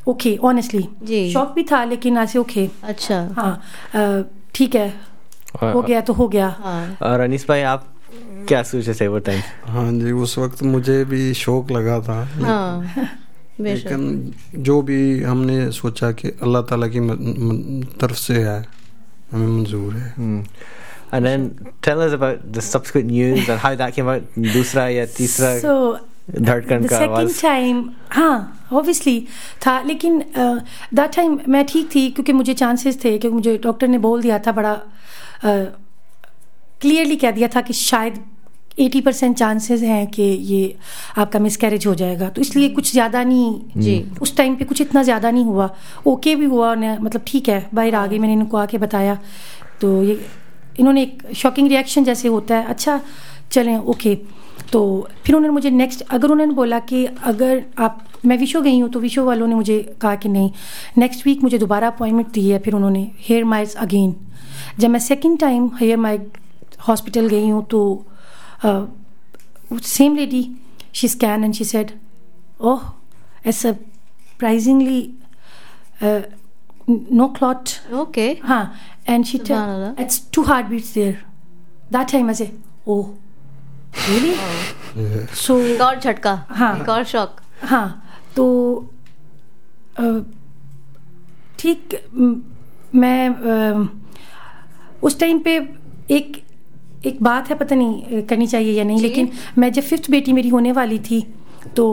[0.09, 4.89] ओके ऑनेस्टली शॉक भी था लेकिन ऐसे ओके अच्छा। हाँ ठीक है।
[5.63, 7.96] हो गया तो हो गया। हाँ। और अनीस भाई आप
[8.49, 9.41] क्या सोचे थे वो टाइम
[9.73, 12.73] हाँ जी उस वक्त मुझे भी शौक लगा था। हाँ
[13.61, 14.33] लेकिन
[14.67, 17.01] जो भी हमने सोचा कि अल्लाह ताला की
[18.01, 18.59] तरफ़ से है
[19.33, 20.11] हमें मंजूर है।
[21.15, 21.43] And then
[21.87, 24.23] tell us about the subsequent news and how that came out.
[24.39, 25.75] दूसरा या तीसरा So
[26.41, 28.37] धड़कन the का second आवाज़। time हाँ
[28.73, 29.21] ऑब्वियसली
[29.67, 33.99] था लेकिन दैट टाइम मैं ठीक थी क्योंकि मुझे चांसेस थे क्योंकि मुझे डॉक्टर ने
[34.07, 34.75] बोल दिया था बड़ा
[36.81, 38.19] क्लियरली कह दिया था कि शायद
[38.79, 40.75] 80 परसेंट चांसेस हैं कि ये
[41.19, 45.03] आपका मिसकैरेज हो जाएगा। तो इसलिए कुछ ज़्यादा नहीं जी। उस टाइम पे कुछ इतना
[45.03, 45.71] ज़्यादा नहीं हुआ।
[46.07, 49.19] ओके भी हुआ उन्हें मतलब ठीक है बाहर आ गई मैंने इनको आके बताया।
[49.81, 50.19] तो ये
[50.79, 53.01] इन्होंने एक शॉकिंग रिएक्शन जैसे होता है। अच्छा
[53.53, 54.15] चलें ओके
[54.73, 54.83] तो
[55.25, 59.01] फिर उन्होंने मुझे नेक्स्ट अगर उन्होंने बोला कि अगर आप मैं विशो गई हूँ तो
[59.01, 60.51] विशो वालों ने मुझे कहा कि नहीं
[60.99, 64.15] नेक्स्ट वीक मुझे दोबारा अपॉइंटमेंट दी है फिर उन्होंने हेयर माइज अगेन
[64.79, 66.19] जब मैं second time here my
[66.89, 67.81] hospital गई हूँ तो
[68.65, 70.49] same lady
[70.95, 71.91] she scan and she said
[72.61, 72.93] oh
[73.51, 75.01] it's surprisingly
[76.07, 76.23] uh,
[77.19, 77.73] no clot.
[78.01, 78.63] Okay Huh.
[79.15, 81.19] And she tell it's two heartbeats there.
[81.97, 82.47] That time I say,
[82.87, 83.03] oh,
[84.09, 84.33] really?
[85.43, 87.41] so एक और झटका हाँ। एक और shock
[87.73, 87.87] हाँ
[88.37, 88.47] तो
[89.99, 90.03] अ,
[91.59, 91.95] ठीक
[92.95, 93.89] म, अ,
[95.07, 95.57] उस टाइम पे
[96.17, 96.43] एक
[97.07, 100.49] एक बात है पता नहीं करनी चाहिए या नहीं लेकिन मैं जब फिफ्थ बेटी मेरी
[100.49, 101.27] होने वाली थी
[101.77, 101.87] तो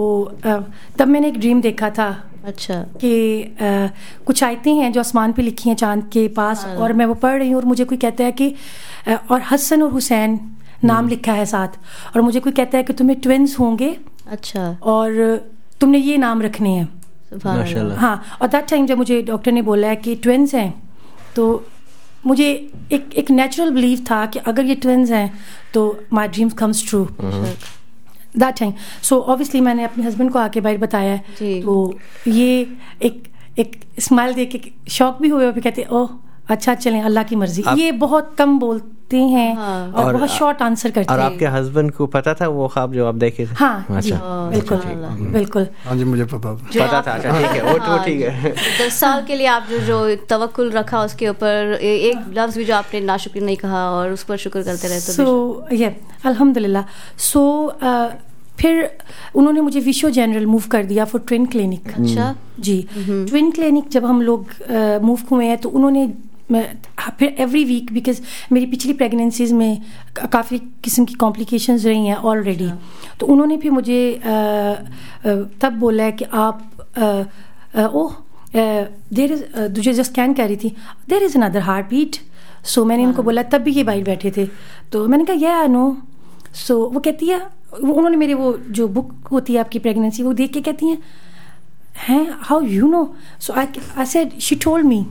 [0.99, 2.09] तब मैंने एक ड्रीम देखा था
[2.45, 3.11] अच्छा। कि
[4.25, 7.37] कुछ आयतें हैं जो आसमान पे लिखी हैं चाँद के पास और मैं वो पढ़
[7.39, 8.53] रही हूँ और मुझे कोई कहता है कि
[9.31, 10.39] और हसन और हुसैन
[10.83, 11.67] नाम लिखा है साथ
[12.15, 13.97] और मुझे कोई कहता है कि तुम्हें ट्विंस होंगे
[14.27, 15.37] अच्छा। और
[15.81, 16.87] तुमने ये नाम रखने हैं।
[17.95, 20.73] हाँ और दैट टाइम जब मुझे डॉक्टर ने बोला है कि ट्विंस हैं
[21.35, 21.45] तो
[22.25, 22.49] मुझे
[22.91, 25.27] एक एक नेचुरल बिलीव था कि अगर ये ट्विंस हैं
[25.73, 25.83] तो
[26.13, 31.11] my dreams comes true that time so obviously मैंने अपने हस्बैंड को आके बाहर बताया
[31.13, 32.67] है। तो ये
[33.03, 33.23] एक
[33.59, 36.09] एक स्माइल देख के शौक भी हुए और भी कहते ओह
[36.49, 38.57] अच्छा चलें अल्लाह की मर्ज़ी। ये बहुत कम
[39.13, 42.47] बोलते हैं हाँ। और, और- बहुत शॉर्ट आंसर करते और आपके हस्बैंड को पता था
[42.47, 43.53] वो ख्वाब जो आप देखे थे?
[43.59, 44.19] हाँ अच्छा।
[44.51, 44.77] बिल्कुल।
[45.33, 48.51] बिल्कुल। हाँ जी मुझे पता था। पता था अच्छा ठीक है वो वो ठीक है।
[48.81, 52.75] दस साल के लिए आप जो जो तवक्कुल रखा उसके ऊपर एक लफ्ज भी जो
[52.75, 55.95] आपने नाशुक्र नहीं कहा और उस पर शुक्र करते रहे तो सो ये
[56.25, 56.83] अल्हम्दुलिल्लाह।
[57.17, 57.41] सो
[58.59, 58.89] फिर
[59.35, 64.05] उन्होंने मुझे विशो जनरल मूव कर दिया फॉर ट्विन क्लिनिक अच्छा। जी। ट्विन क्लिनिक जब
[64.05, 64.45] हम लोग
[65.03, 66.05] मूव हुए हैं तो उन्होंने
[66.51, 69.81] फिर एवरी वीक बिकॉज़ मेरी पिछली प्रेगनेंसीज में
[70.31, 72.69] काफ़ी किस्म की कॉम्प्लिकेशंस रही हैं ऑलरेडी
[73.19, 74.19] तो उन्होंने फिर मुझे
[75.61, 76.69] तब बोला है कि आप
[77.95, 78.15] ओह
[79.13, 79.43] देर इज़
[79.75, 80.75] तुझे जो स्कैन कह रही थी
[81.09, 82.15] there is another heart beat
[82.65, 84.45] so मैंने इनको बोला तब भी ये बाहर बैठे थे।
[84.91, 85.97] तो मैंने कहा या नो
[86.67, 87.37] सो वो कहती है
[87.83, 90.97] वो- उन्होंने मेरे वो जो बुक होती है आपकी प्रेगनेंसी वो देख के कहती हैं
[92.07, 93.65] हैं how you know so I
[93.97, 95.05] I said she told me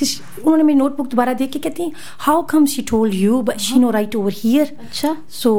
[0.00, 1.92] उन्होंने मेरी नोटबुक दोबारा देख के कहती हैं
[2.26, 5.54] how come she told you but she no right over here अच्छा सो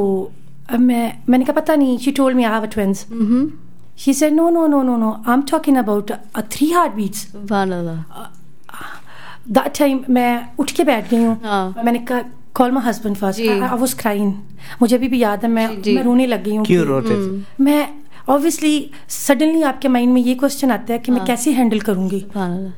[0.70, 3.50] अब मैं मैंने कहा पता नहीं she told me I have a twins hmm
[4.04, 7.26] she said no no no no no I am talking about a three heart beats
[9.48, 12.22] that time मैं उठ के बैठ गई हूँ। हाँ। मैंने कहा
[12.54, 14.32] call my husband first I was crying
[14.82, 17.62] मुझे अभी भी याद है मैं। मैं रोने लग गई हूँ। क्यों रोते थे?
[17.64, 17.88] मैं
[18.28, 22.24] ऑब्वियसली सडनली आपके माइंड में ये क्वेश्चन आता है कि मैं हाँ। कैसे हैंडल करूँगी।
[22.34, 22.72] हम्म,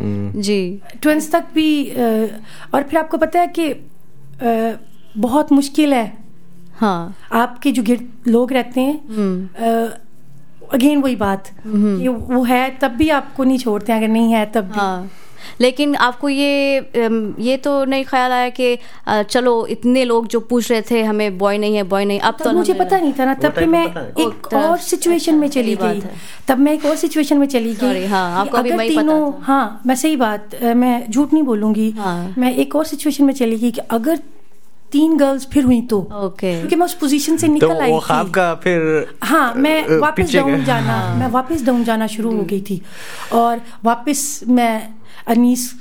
[0.00, 0.60] जी।
[1.02, 3.72] ट्विंस तक भी और फिर आपको पता है कि
[5.18, 6.06] बहुत मुश्किल है।
[6.80, 9.88] हाँ। आपके जो गिर लोग रहते हैं हम्म।
[10.72, 14.64] अगेन वही बात कि वो है तब भी आपको नहीं छोड़ते अगर नहीं है तब
[14.64, 15.10] भी। हाँ।
[15.60, 16.76] लेकिन आपको ये
[17.40, 21.58] ये तो नहीं ख्याल आया कि चलो इतने लोग जो पूछ रहे थे हमें बॉय
[21.58, 23.84] नहीं है बॉय नहीं अब तो मुझे पता नहीं था ना तब फिर time मैं।
[24.24, 26.02] एक और सिचुएशन में चली गई।
[26.48, 31.10] तब मैं एक और सिचुएशन में चली गई हाँ, तीनों हाँ मैं सही बात मैं
[31.10, 34.20] झूठ नहीं बोलूँगी। हाँ। मैं एक और सिचुएशन में चली गई कि अगर
[34.92, 38.00] तीन गर्ल्स फिर हुई तो। ओके क्योंकि मैं उस पोजीशन से तो निकल आई वो
[38.00, 42.60] थी। का फिर हाँ मैं वापस डाउन। जाना मैं वापस डाउन जाना शुरू हो गई
[42.60, 42.80] थी।
[43.32, 44.88] और वापस मैं
[45.28, 45.80] अनीस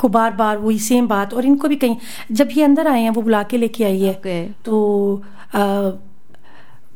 [0.00, 1.96] को बार बार वही सेम बात और इनको भी कहीं
[2.32, 5.22] जब ये अंदर आए हैं वो बुला के लेके आई है। ओके तो
[5.54, 5.90] अ,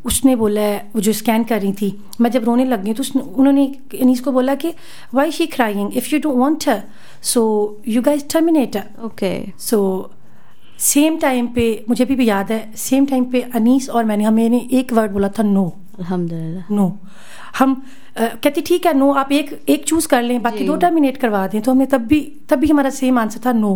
[0.06, 1.88] उसने बोला है वो जो स्कैन कर रही थी
[2.20, 3.64] मैं जब रोने लग गई तो उसने उन्होंने
[4.02, 4.72] अनीस को बोला कि
[5.14, 6.83] why she crying if you don't want her
[7.22, 7.42] so
[7.88, 10.11] you guys terminate okay so
[10.78, 14.68] same time पे मुझे अभी भी याद है सेम टाइम पे अनीस और मैंने हमें
[14.70, 16.86] एक वर्ड बोला था नो अल्हम्दुलिल्लाह। नो
[17.58, 17.82] हम
[18.16, 21.60] कहती ठीक है नो आप एक एक चूज़ कर लें बाकी दो टर्मिनेट करवा दें।
[21.60, 23.72] तो हमें तब भी तब भी हमारा सेम आंसर था नो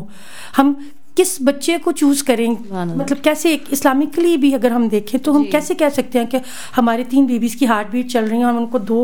[0.56, 0.76] हम
[1.16, 2.50] किस बच्चे को चूज़ करें?
[2.72, 6.40] मतलब कैसे एक इस्लामिकली भी अगर हम देखें तो हम कैसे कह सकते हैं कि
[6.76, 8.98] हमारे तीन बेबीज की हार्ट बीट चल रही है हम उनको दो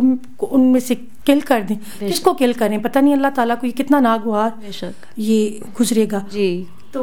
[0.48, 0.94] उनमें से
[1.26, 1.76] किल कर दें?
[2.00, 2.80] किसको किल करें?
[2.82, 4.50] पता नहीं अल्लाह ताला को ये कितना नागवार
[5.18, 5.38] ये
[5.78, 6.50] गुजरेगा। जी।
[6.92, 7.02] तो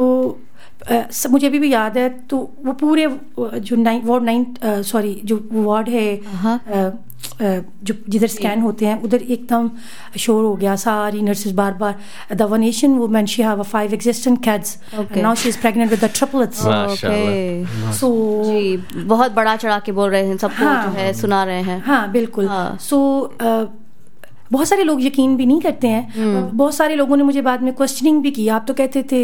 [1.12, 3.06] सब- मुझे अभी भी याद है तो वो पूरे
[3.38, 4.46] जो नाइन वार्ड नाइन
[4.92, 6.08] सॉरी जो वार्ड है
[6.44, 6.60] हाँ।
[7.42, 9.70] जो जिधर स्कैन होते हैं उधर एकदम
[10.18, 13.94] शोर हो गया सारी नर्सेज बार बार the one Asian woman she have a five
[13.94, 14.76] existent kids.
[15.16, 18.10] Now she is pregnant with the triplets okay so
[19.06, 22.10] बहुत बड़ा चढ़ा के बोल रहे हैं सबको हाँ। जो है सुना रहे हैं हाँ
[22.12, 23.00] बिल्कुल सो हाँ। सो
[24.52, 26.54] बहुत सारे लोग यकीन भी नहीं करते हैं hmm.
[26.54, 29.22] बहुत सारे लोगों ने मुझे बाद में क्वेश्चनिंग भी की आप तो कहते थे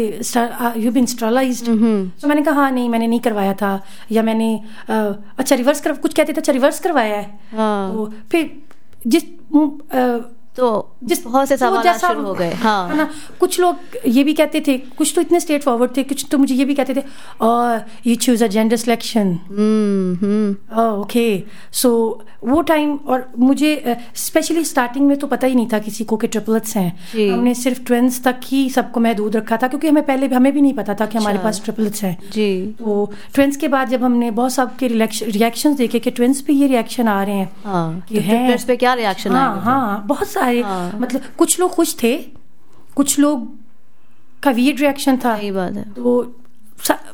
[0.81, 3.79] यू बिन स्ट्रलाइज्ड हम्म। तो मैंने कहा हाँ नहीं मैंने नहीं करवाया था
[4.11, 4.49] या मैंने
[4.89, 7.91] अच्छा रिवर्स कर कुछ कहते थे अच्छा रिवर्स करवाया है ah.
[7.91, 8.51] तो फिर
[9.07, 9.23] जिस
[10.57, 13.75] तो जिस बहुत से सवाल जैसा- शुरू हो गए। हाँ है। ना कुछ लोग
[14.07, 16.73] ये भी कहते थे कुछ तो इतने स्ट्रेट फॉरवर्ड थे कुछ तो मुझे ये भी
[16.73, 17.03] कहते थे
[17.41, 21.91] और you choose a gender selection hmm hmm okay so
[22.43, 26.17] वो टाइम और मुझे स्पेशली uh, स्टार्टिंग में तो पता ही नहीं था किसी को
[26.17, 30.27] कि ट्रिपलेट्स हैं। हमने सिर्फ़ ट्वेंस तक ही सबको महदूद रखा था क्योंकि हमें पहले
[30.27, 32.47] हमें भी नहीं पता था कि हमारे अच्छा। पास ट्रिपलेट्स हैं। जी।
[32.79, 37.07] तो ट्विंस के बाद जब हमने बहुत सबके रिएक्शन देखे कि ट्विंस पे ये रिएक्शन
[37.07, 40.97] आ रहे हैं हाँ। कि तो हैं। पे क्या रिएक्शन हाँ हाँ बहुत सारे हाँ।
[40.99, 42.15] मतलब कुछ लोग खुश थे
[42.95, 43.47] कुछ लोग
[44.43, 46.33] का वीड रिएक्शन था। सही बात है। तो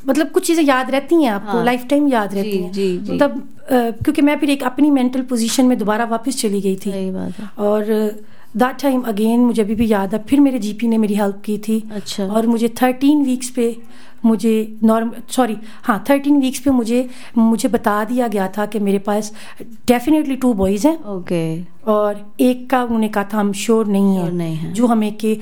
[0.08, 3.18] मतलब कुछ चीज़ें याद रहती हैं आपको हाँ। लाइफ टाइम याद रहती हैं। जी, जी।
[3.18, 6.92] तब अ, क्योंकि मैं फिर एक अपनी मेंटल पोजीशन में दोबारा वापस चली गई थी।
[6.92, 7.84] सही बात है। और
[8.58, 11.58] दैट टाइम अगेन मुझे अभी भी याद है फिर मेरे जीपी ने मेरी हेल्प की
[11.58, 13.76] थी। अच्छा। और मुझे थर्टीन वीक्स पे
[14.26, 14.52] मुझे
[14.84, 19.32] नॉर्म सॉरी हाँ थर्टीन वीक्स पे मुझे मुझे बता दिया गया था कि मेरे पास
[19.88, 21.42] डेफिनेटली टू बॉयज़ हैं। ओके
[21.88, 25.38] और एक का उन्होंने कहा था हम श्योर नहीं है। नहीं है। जो हमें के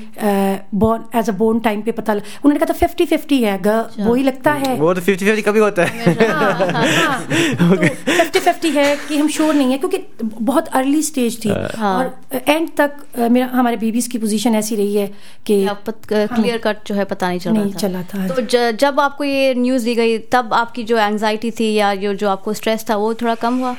[0.76, 4.06] born as a born time पे पता लग उन्होंने कहा था फिफ्टी फिफ्टी है अच्छा।
[4.06, 6.14] वो ही लगता है। वो तो फिफ्टी फिफ्टी कभी होता है।
[8.10, 12.42] फिफ्टी फिफ्टी है कि हम श्योर नहीं है क्योंकि बहुत अर्ली स्टेज थी। हाँ। और
[12.48, 12.92] एंड तक
[13.32, 15.08] मेरा हमारे बेबीज की पोजीशन ऐसी रही है
[15.46, 15.66] कि
[16.14, 19.86] क्लियर कट जो है पता नहीं चल नहीं चला था। तो जब आपको ये न्यूज़
[19.86, 23.36] दी गई तब आपकी जो एंगजाइटी थी या जो जो आपको स्ट्रेस था वो थोड़ा
[23.36, 23.76] कम हुआ?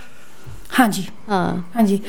[0.72, 2.02] हाँ जी। हाँ। हाँ जी।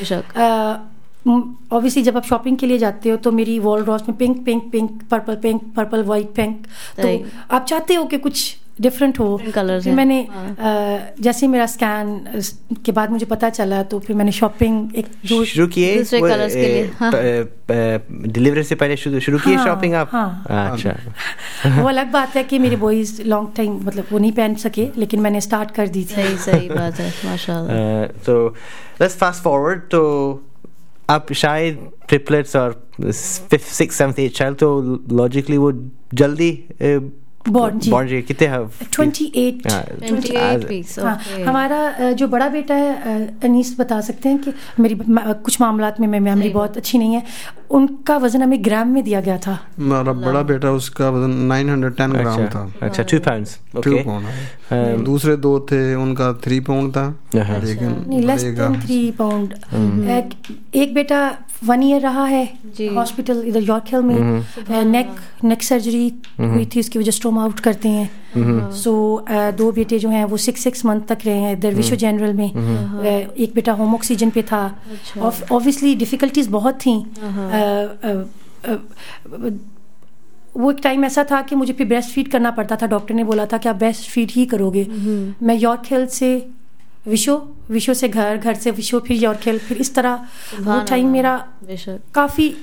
[1.28, 4.72] ऑब्वियसली जब आप शॉपिंग के लिए जाते हो तो मेरी वॉल ड्रॉस में pink pink
[4.72, 6.66] pink purple pink purple white pink
[6.98, 7.02] तो
[7.52, 12.42] आप चाहते हो कि कुछ डिफरेंट हो Different colours फिर मैंने हाँ। जैसे मेरा स्कैन
[12.86, 16.68] के बाद मुझे पता चला तो फिर मैंने शॉपिंग एक शुरू किए दूसरे वो, के
[16.68, 17.12] लिए, हाँ।
[18.32, 22.44] डिलीवरी से पहले शुरू शुरू किए हाँ, शॉपिंग आप हाँ। अच्छा वो अलग बात है
[22.44, 26.04] कि मेरे बॉयज़ लॉन्ग टाइम मतलब वो नहीं पहन सके लेकिन मैंने स्टार्ट कर दी
[26.04, 28.48] थी सही सही बात है माशाल्लाह तो
[29.02, 30.02] लेट्स फास्ट फॉरवर्ड तो
[31.10, 34.70] आप शायद ट्रिपलेट्स और fifth six seventh eight child तो
[35.12, 35.72] लॉजिकली वो
[36.14, 36.52] जल्दी
[37.48, 41.18] जी। कितने have 28 हाँ, 28 weeks हाँ.
[41.48, 46.24] हमारा जो बड़ा बेटा है अनीस बता सकते हैं कि मेरी कुछ मामलात में मेरी
[46.24, 47.24] मेमोरी बहुत अच्छी नहीं है।
[47.72, 52.46] उनका वज़न हमें ग्राम में दिया गया था। हमारा बड़ा बेटा उसका वज़न 910 ग्राम
[52.48, 57.06] था। अच्छा अच्छा two pounds two okay pound दूसरे दो थे उनका थ्री पाउंड था।
[57.36, 60.30] हाँ। लेकिन लेस देन थ्री पाउंड एक,
[60.76, 61.22] एक बेटा
[61.66, 62.44] वन ईयर रहा है
[62.94, 64.44] हॉस्पिटल इधर यॉर्क हिल में।
[64.92, 65.10] नेक
[65.44, 68.92] नेक सर्जरी हुई थी उसकी वजह स्टोमा आउट करते हैं। सो
[69.58, 72.48] दो बेटे जो हैं वो सिक्स सिक्स मंथ तक रहे हैं इधर विश्व जनरल में।
[73.38, 74.64] एक बेटा होम ऑक्सीजन पे था।
[75.20, 76.96] ऑब्वियसली डिफिकल्टीज बहुत थी।
[80.58, 83.24] वो एक टाइम ऐसा था कि मुझे फिर ब्रेस्ट फ़ीड करना पड़ता था। डॉक्टर ने
[83.24, 84.84] बोला था कि आप ब्रेस्ट फ़ीड ही करोगे।
[85.42, 86.32] मैं यॉर्क हिल से
[87.08, 87.36] विशो
[87.72, 90.28] विशो से घर घर से विशो फिर यॉर्क हिल फिर इस तरह।
[90.60, 91.38] वो टाइम मेरा
[92.14, 92.54] काफ़ी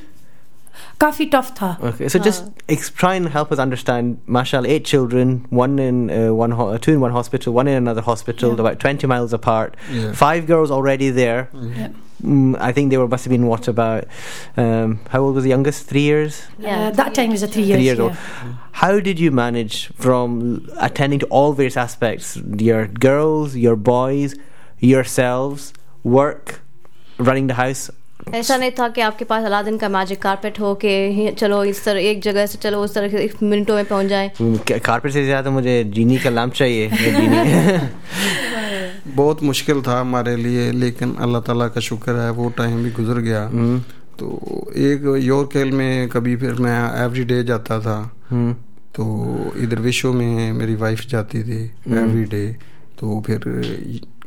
[1.01, 2.45] काफी टफ था Okay, so just
[2.75, 4.17] ex- try and help us understand.
[4.37, 8.01] Mashallah, eight children, one in uh, one, ho- two in one hospital, one in another
[8.01, 8.61] hospital, Yeah.
[8.65, 9.75] about twenty miles apart.
[9.91, 10.13] Yeah.
[10.21, 11.49] Five girls already there.
[11.53, 11.89] Yeah.
[12.23, 14.05] Mm, I think they were must have been what about?
[14.65, 15.87] Um, how old was the youngest?
[15.93, 16.37] Three years.
[16.65, 18.03] Yeah, Uh, that time is a three years, Three years yeah.
[18.05, 18.53] old.
[18.83, 20.37] How did you manage from
[20.89, 22.31] attending to all various aspects?
[22.69, 24.35] Your girls, your boys,
[24.93, 25.73] yourselves,
[26.03, 26.61] work,
[27.17, 27.89] running the house.
[28.34, 32.00] ऐसा नहीं था कि आपके पास Aladdin का magic carpet हो के चलो इस तरह
[32.00, 34.30] एक जगह से चलो उस तरह के मिनटों में पहुँच जाए।
[34.78, 36.88] कारपेट से ज़्यादा मुझे जीनी का लैम्प चाहिए?
[39.16, 43.18] बहुत मुश्किल था हमारे लिए लेकिन अल्लाह ताला का शुक्र है वो टाइम भी गुजर
[43.20, 43.78] गया। हम्म,
[44.18, 44.26] तो
[44.76, 47.98] एक यॉर्केल में कभी फिर मैं एवरी डे जाता था।
[48.30, 48.52] हम्म,
[48.94, 49.04] तो
[49.56, 52.46] इधर विशो में मेरी वाइफ जाती थी एवरी डे
[53.00, 53.40] तो फिर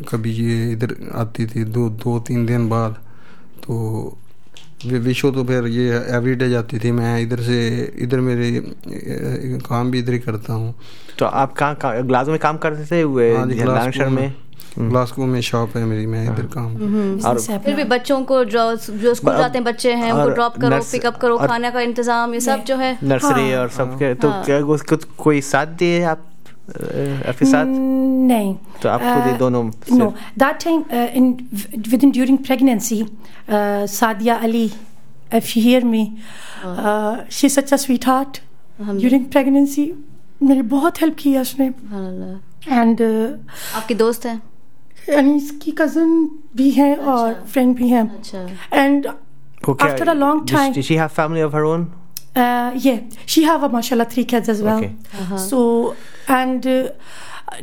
[0.10, 2.96] कभी ये इधर आती थी दो दो तीन दिन बाद
[3.64, 4.18] तो
[4.86, 8.64] वे- विश्व तो फिर ये एवरी डे जाती थी मैं इधर से इधर मेरे
[9.58, 10.76] काम भी इधर ही करता हूँ।
[11.20, 14.34] तो आप कहाँ ग्लासो में काम करते थे हुए हाँ में। में?
[14.80, 16.76] ग्लासगो में शॉप है मेरी मैं इधर काम
[17.18, 20.58] business है। फिर भी बच्चों को जो जो स्कूल जाते हैं बच्चे हैं उनको ड्रॉप
[20.58, 24.30] करो पिकअप करो खाने का इंतज़ाम ये सब जो है। नर्सरी हाँ। और सबके तो
[24.30, 26.31] हाँ। क्या उसको कोई साथ दिए आप?
[26.72, 29.64] आपके साथ Mm, नहीं तो आप खुद Uh, दोनों
[30.00, 30.14] no
[30.44, 31.26] that time uh, in
[31.94, 34.72] within during pregnancy uh, Sadia Ali
[35.32, 36.04] if you hear me
[36.66, 38.42] uh, she's such a sweetheart
[39.04, 39.92] during pregnancy
[40.44, 41.66] मेरी बहुत हेल्प की है उसने।
[42.70, 43.02] एंड
[43.76, 44.42] आपकी दोस्त है
[45.10, 48.40] यानी इसकी कज़न भी है और फ्रेंड भी है अच्छा
[48.74, 49.08] एंड
[49.68, 51.14] वो क्या- after a long does- time- does she have
[52.36, 54.78] her yeah she have a mashallah three kids as well.
[54.78, 54.92] Okay.
[55.38, 55.96] so
[56.28, 56.90] and uh,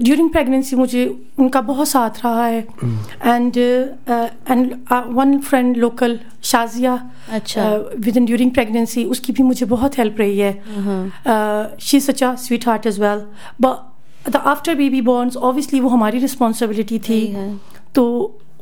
[0.02, 0.30] during
[0.76, 1.04] मुझे
[1.38, 2.60] उनका बहुत साथ रहा है।
[3.24, 4.72] And and
[5.18, 7.64] one friend local Shazia अच्छा।
[7.98, 10.52] विद इन ड्यूरिंग प्रेगनेंसी उसकी भी मुझे बहुत हेल्प रही है।
[11.80, 13.22] She such a sweet heart is well
[14.30, 17.20] the after baby borns obviously वो हमारी रिस्पॉन्सिबिलिटी थी।
[17.94, 18.04] तो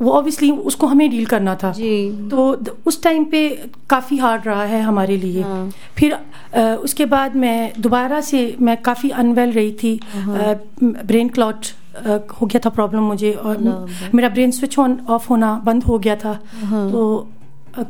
[0.03, 2.47] वो ऑब्वियसली उसको हमें डील करना था। जी। तो
[2.87, 3.49] उस टाइम पे
[3.91, 8.77] काफ़ी हार्ड रहा है हमारे लिए। हाँ। फिर अ, उसके बाद मैं दोबारा से मैं
[8.83, 9.99] काफ़ी अनवेल रही थी।
[10.83, 11.67] ब्रेन क्लॉट
[12.41, 13.59] हो गया था प्रॉब्लम मुझे और
[14.15, 17.29] मेरा ब्रेन स्विच ऑन ऑफ़ होना बंद हो गया था। हाँ। तो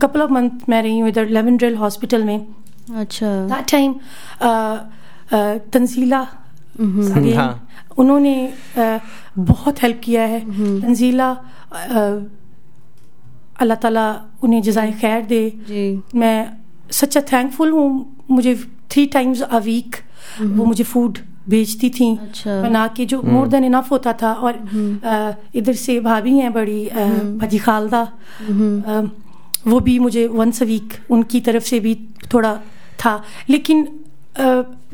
[0.02, 2.46] कपल ऑफ़ मंथ मैं रही हूँ इधर लेवन ड्रिल हॉस्पिटल में।
[2.96, 3.94] अच्छा। दैट टाइम
[5.72, 6.26] तंजीला
[7.36, 8.34] हाँ। उन्होंने
[8.78, 8.98] अ,
[9.38, 10.40] बहुत हेल्प किया है।
[10.80, 11.55] तंजीला अ,
[13.60, 14.06] अल्लाह ताला
[14.44, 16.38] उन्हें जजाय खैर दे। जी। मैं
[16.92, 17.88] सच्चा थैंकफुल हूँ।
[18.30, 18.54] मुझे
[18.90, 19.96] थ्री टाइम्स अ वीक
[20.40, 24.54] वो मुझे फ़ूड भेजती थी। अच्छा। बना के जो मोर देन इनफ होता था और
[25.56, 26.80] इधर से भाभी हैं बड़ी
[27.40, 28.02] भाजी खालदा।
[29.66, 31.94] वो भी मुझे वंस अ वीक उनकी तरफ़ से भी
[32.32, 32.54] थोड़ा
[33.04, 33.86] था। लेकिन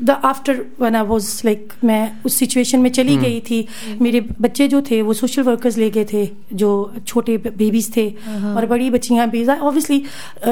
[0.01, 3.67] the after one I was like मैं उस सिचुएशन में चली गई थी
[4.01, 6.69] मेरे बच्चे जो थे वो सोशल वर्कर्स ले गए थे जो
[7.07, 8.09] छोटे बेबीज थे
[8.55, 9.99] और बड़ी बच्चियाँ भी ऑब्वियसली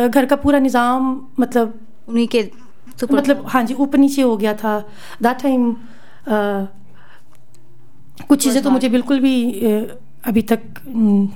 [0.08, 1.80] घर का पूरा निज़ाम मतलब
[2.10, 2.50] उन्हीं के
[3.12, 4.78] मतलब हाँ जी ऊपर नीचे हो गया था।
[5.24, 5.74] दैट टाइम
[8.30, 9.36] कुछ चीज़ें तो मुझे बिल्कुल भी
[10.28, 11.30] अभी तक न,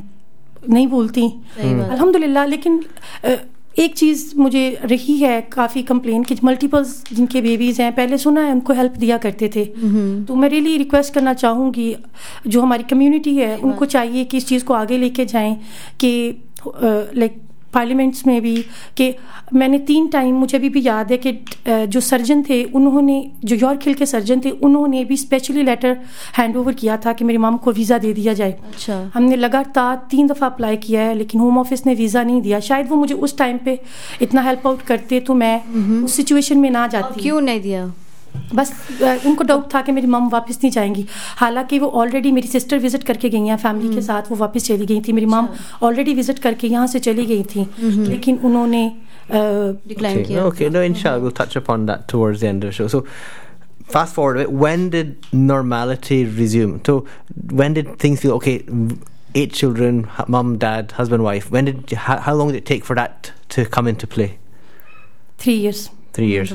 [0.70, 1.28] नहीं भूलती।
[1.58, 2.84] अल्हम्दुलिल्लाह लेकिन
[3.80, 8.52] एक चीज़ मुझे रही है काफ़ी कंप्लेन कि मल्टीपल्स जिनके बेबीज़ हैं पहले सुना है
[8.52, 9.66] उनको हेल्प दिया करते थे।
[10.26, 11.96] तो मैं रियली रिक्वेस्ट करना चाहूँगी
[12.48, 15.56] जो हमारी कम्युनिटी है उनको चाहिए कि इस चीज़ को आगे लेके जाएँ
[16.00, 16.12] कि
[16.68, 17.42] लाइक
[17.76, 18.56] पार्लियामेंट्स में भी
[18.98, 19.14] कि
[19.54, 21.32] मैंने तीन टाइम मुझे अभी भी याद है कि
[21.88, 25.98] जो सर्जन थे उन्होंने जो यॉर्क हिल के सर्जन थे उन्होंने भी स्पेशली लेटर
[26.38, 29.96] हैंड ओवर किया था कि मेरी मम को वीज़ा दे दिया जाए। अच्छा। हमने लगातार
[30.12, 33.16] तीन दफ़ा अप्लाई किया है लेकिन होम ऑफ़िस ने वीज़ा नहीं दिया। शायद वो मुझे
[33.16, 33.80] उस टाइम पे
[34.22, 35.56] इतना हेल्प आउट करते तो मैं
[36.04, 37.92] उस सिचुएशन में ना जाती। क्यों नहीं दिया?
[38.55, 38.71] बस
[39.03, 42.79] अ, उनको डाउट था कि मेरी मम वापस नहीं जाएंगी हालांकि वो ऑलरेडी मेरी सिस्टर
[42.79, 45.49] विजिट करके गई हैं फैमिली के साथ वो वापस चली गई थी मेरी मम
[45.89, 47.67] ऑलरेडी विजिट करके यहाँ से चली गई थी
[48.09, 49.39] लेकिन उन्होंने अ,
[49.89, 50.69] डिक्लाइन Okay, किया okay.
[50.77, 52.87] No, inshallah, we'll touch upon that towards the end of the show.
[52.95, 53.01] So,
[53.97, 54.53] fast forward a bit.
[54.65, 55.13] When did
[55.51, 56.73] normality resume?
[56.89, 56.97] So,
[57.61, 58.57] when did things feel okay?
[58.69, 58.99] v-
[59.41, 61.45] Eight children, hu- mum, dad, husband, wife.
[61.57, 61.93] When did?
[62.07, 64.29] How, how long did it take for that to come into play?
[65.43, 65.89] Three years
[66.19, 66.53] Three years.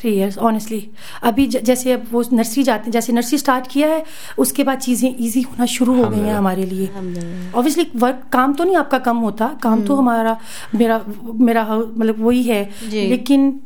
[0.00, 0.90] Three years honestly
[1.22, 4.04] अभी ज- जैसे अब वो nursery जाते हैं जैसे nursery start किया है
[4.38, 6.86] उसके बाद चीज़ें ईजी होना शुरू हो गई हैं हमारे लिए।
[7.54, 10.38] ऑब्वियसली वर्क काम तो नहीं आपका कम होता काम तो हमारा
[10.74, 11.00] मेरा
[11.34, 12.62] मेरा मतलब वही है।
[13.08, 13.60] लेकिन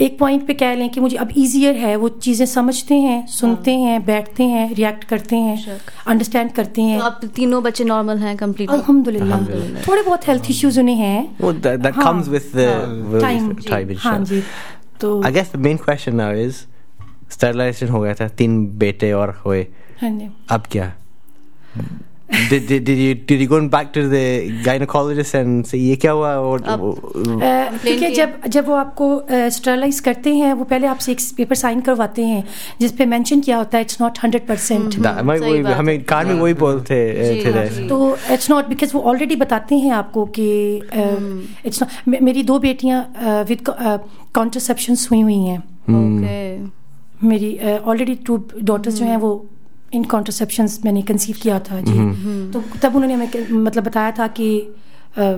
[0.00, 3.74] एक पॉइंट पे कह लें कि मुझे अब इजियर है वो चीज़ें समझते हैं सुनते
[3.74, 8.18] हाँ। हैं बैठते हैं रिएक्ट करते हैं अंडरस्टैंड करते हैं। तो अब तीनों बच्चे नॉर्मल
[8.18, 11.52] हैं कंप्लीट अल्हम्दुलिल्लाह। थोड़े बहुत हेल्थ इश्यूज़ उन्हें हैं। हाँ,
[13.22, 13.54] हाँ.
[13.98, 14.24] हाँ
[15.00, 16.54] तो I guess the main question now is
[17.30, 19.66] sterilization हो गया था तीन बेटे और हुए।
[20.00, 20.92] हाँ जी। अब क्या?
[22.50, 24.20] Did, did, did you did you go back to the
[24.66, 26.28] gynecologist and say ये क्या हुआ?
[26.34, 26.76] और अ,
[27.84, 29.08] देखिए जब जब वो आपको
[29.56, 32.42] स्टरलाइज करते हैं वो पहले आपसे एक पेपर साइन करवाते हैं
[32.80, 36.34] जिस पे मेंशन किया होता है इट्स नॉट हंड्रेड परसेंट हमें वही हमें कार में
[36.34, 36.94] वही बोलते
[37.44, 40.48] थे हाँ। तो इट्स नॉट बिकॉज़ वो ऑलरेडी बताते हैं आपको कि
[41.66, 46.72] इट्स नॉट मेरी दो बेटियाँ विद कॉन्ट्रसेप्शन हुई हुई हैं।
[47.24, 49.30] मेरी ऑलरेडी टू डॉटर्स जो हैं वो
[49.93, 51.99] इन कॉन्ट्रसेप्शन मैंने कंसीव किया था जी
[52.51, 54.49] तो तब उन्होंने हमें मतलब बताया था कि
[55.19, 55.37] uh,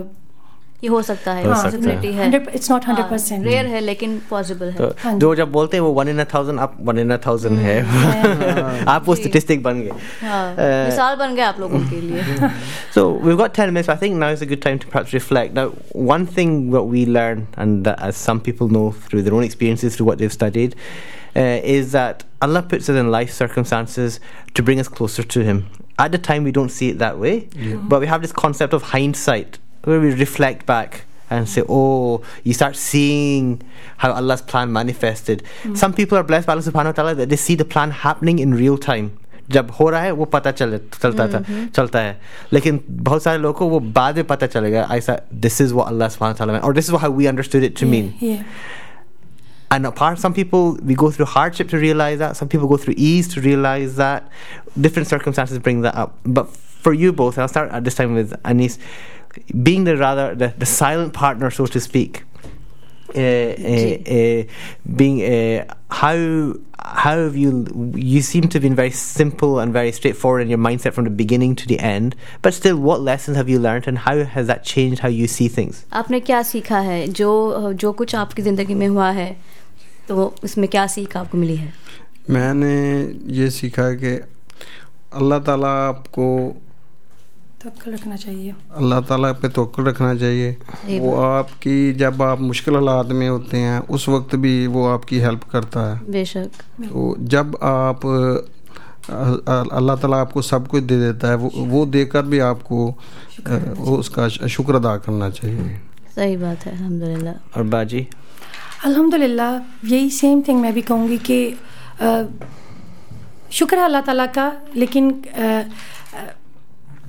[0.84, 3.66] ये हो सकता है हो हाँ, सकता है। possibility है it's not hundred percent rare
[3.66, 6.58] है लेकिन पॉसिबल है तो हाँ जी। जो जब बोलते हैं वो वन इन थाउजेंड
[6.60, 11.42] आप वन इन थाउजेंड है आप वो स्टेटिस्टिक बन गए हाँ Uh, मिसाल बन गए
[11.42, 12.50] आप लोगों के लिए
[12.96, 13.88] So we've got 10 minutes.
[13.88, 15.54] I think now is a good time to perhaps reflect.
[15.54, 15.66] Now,
[16.08, 19.96] one thing that we learn, and that as some people know through their own experiences,
[19.96, 20.76] through what they've studied,
[21.36, 24.20] is that Allah puts us in life circumstances
[24.54, 25.68] to bring us closer to Him.
[25.98, 27.48] At the time, we don't see it that way,
[27.88, 32.52] but we have this concept of hindsight where we reflect back and say, oh, you
[32.52, 33.62] start seeing
[33.98, 35.42] how Allah's plan manifested.
[35.74, 38.38] Some people are blessed by Allah subhanahu wa ta'ala that they see the plan happening
[38.38, 39.18] in real time.
[39.50, 41.42] जब हो रहा है वो पता चल चलता था
[41.74, 42.20] चलता है
[42.52, 46.08] लेकिन बहुत सारे लोगों को वो बाद में पता चलेगा ऐसा this is what Allah
[46.14, 47.64] subhanahu wa ta'ala meant or this is how we understood
[49.70, 52.94] and apart some people we go through hardship to realize that some people go through
[52.96, 54.28] ease to realize that
[54.80, 58.14] different circumstances bring that up but for you both and i'll start at this time
[58.14, 58.78] with anis
[59.62, 62.24] being the rather the, the silent partner so to speak
[63.14, 64.42] uh, uh, uh,
[64.96, 69.92] being uh, how how have you you seem to have been very simple and very
[69.92, 73.48] straightforward in your mindset from the beginning to the end but still what lessons have
[73.48, 77.06] you learned and how has that changed how you see things आपने क्या सीखा है
[77.08, 79.36] जो जो कुछ आपकी ज़िंदगी में हुआ है
[80.07, 81.73] तो उसमें क्या सीख आपको मिली है?
[82.29, 82.75] मैंने
[83.33, 84.13] ये सीखा कि
[85.13, 86.25] अल्लाह ताला आपको
[87.63, 93.07] तवक्कल रखना चाहिए। अल्लाह ताला पे तवक्कुल रखना चाहिए। वो आपकी जब आप मुश्किल हालात
[93.19, 96.49] में होते हैं उस वक्त भी वो आपकी हेल्प करता है। बेशक।
[96.81, 98.05] तो जब आप
[99.09, 102.85] अल्लाह ताला आपको सब कुछ दे देता है वो वो देकर भी आपको
[103.79, 105.79] वो उसका शुक्र अदा करना चाहिए।
[106.15, 108.05] सही बात है अल्हम्दुलिल्लाह। or baji
[108.85, 111.39] अल्हम्दुलिल्लाह यही सेम थिंग मैं भी कहूँगी कि
[113.57, 115.11] शुक्र है अल्लाह ताला का लेकिन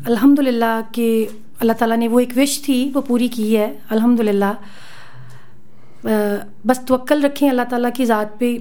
[0.07, 1.09] अल्हम्दुलिल्लाह कि
[1.61, 4.55] अल्लाह ताला ने वो एक विश थी वो पूरी की है अल्हम्दुलिल्लाह।
[6.67, 8.53] बस तवक्कल रखें अल्लाह ताला की ज़ात पे।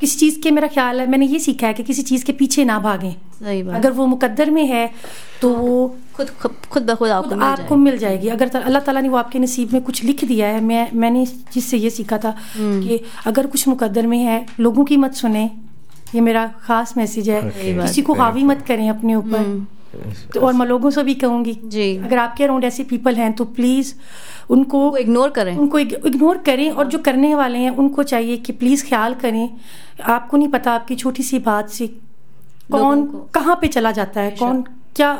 [0.00, 2.64] किसी चीज़ के मेरा ख्याल है मैंने ये सीखा है कि किसी चीज़ के पीछे
[2.64, 4.90] ना भागें। सही बात। अगर वो मुकद्दर में है
[5.42, 5.74] तो वो
[6.20, 9.38] खुद खुद ब खुद आपको मिल आपको मिल जाएगी। अगर अल्लाह ताला ने वो आपके
[9.38, 13.68] नसीब में कुछ लिख दिया है मैं मैंने जिससे ये सीखा था कि अगर कुछ
[13.68, 15.44] मुकद्दर में है लोगों की मत सुने।
[16.14, 19.66] ये मेरा खास मैसेज है। किसी को हावी मत करें अपने ऊपर।
[20.34, 23.44] तो और मैं लोगों से भी कहूँगी जी। अगर आपके अराउंड ऐसे पीपल हैं तो
[23.56, 23.94] प्लीज़
[24.50, 28.86] उनको इग्नोर करें। उनको इग्नोर करें और जो करने वाले हैं उनको चाहिए कि प्लीज़
[28.88, 29.48] ख्याल करें।
[30.08, 31.86] आपको नहीं पता आपकी छोटी सी बात से
[32.72, 34.62] कौन कहाँ पे चला जाता है कौन
[34.96, 35.10] क्या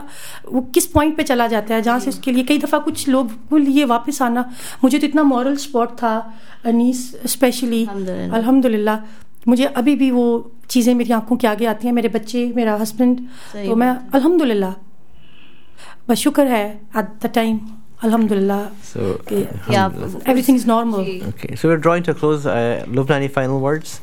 [0.49, 3.31] वो किस पॉइंट पे चला जाता है जहाँ से उसके लिए कई दफ़ा कुछ लोग
[3.51, 4.45] बोल ये वापस आना।
[4.85, 6.14] मुझे तो इतना मॉरल सपोर्ट था
[6.66, 7.01] अनीस
[7.33, 8.97] स्पेशली अल्हम्दुलिल्लाह।
[9.49, 10.27] मुझे अभी भी वो
[10.71, 13.21] चीज़ें मेरी आँखों के आगे आती हैं मेरे बच्चे मेरा हस्बैंड
[13.55, 14.75] तो मैं अल्हम्दुलिल्लाह।
[16.09, 16.64] बस शुक्र है
[16.97, 17.61] एट द टाइम
[18.05, 19.97] अल्हम्दुलिल्लाह so कि कि आप
[20.29, 22.47] एवरीथिंग इज़ नॉर्मल जी। okay so we're drawing to a close.
[22.47, 24.01] Uh, Lubna, any final words?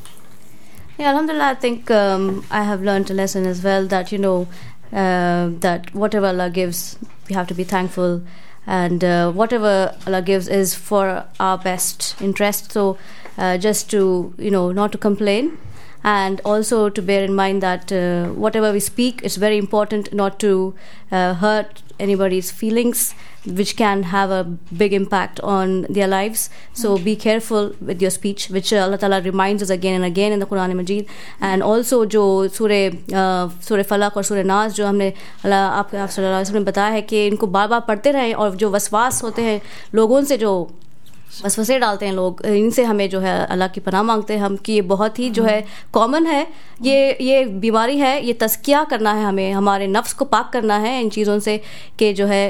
[1.00, 4.48] Yeah, Alhamdulillah, I think um, I have learned a lesson as well that, you know,
[4.92, 8.22] uh, that whatever Allah gives, we have to be thankful.
[8.66, 12.72] And uh, whatever Allah gives is for our best interest.
[12.72, 12.98] So
[13.38, 15.58] uh, just to, you know, not to complain.
[16.04, 20.38] And also to bear in mind that uh, whatever we speak, it's very important not
[20.40, 20.74] to
[21.10, 24.44] uh, hurt anybody's feelings, which can have a
[24.76, 26.50] big impact on their lives.
[26.72, 30.32] So be careful with your speech, which uh, Allah Ta'ala reminds us again and again
[30.32, 31.06] in the Quran Majid.
[31.40, 32.90] And also जो सूर्य
[33.68, 35.12] सूर्य फलक और सूर्य नाज जो हमने
[35.44, 38.34] अल्लाह आपके आप सल्लल्लाहु अलैहि वसल्लम ने बताया है कि इनको बार बार पढ़ते रहें
[38.34, 39.60] और जो वसवास होते हैं
[39.94, 40.52] लोगों से जो
[41.44, 44.72] वसवसे डालते हैं लोग इनसे हमें जो है अल्लाह की पनाह मांगते हैं हम कि
[44.72, 45.60] ये बहुत ही जो है
[45.92, 46.46] कॉमन है
[46.82, 51.00] ये ये बीमारी है ये तस्किया करना है हमें हमारे नफ्स को पाक करना है
[51.00, 51.60] इन चीज़ों से
[51.98, 52.42] कि जो है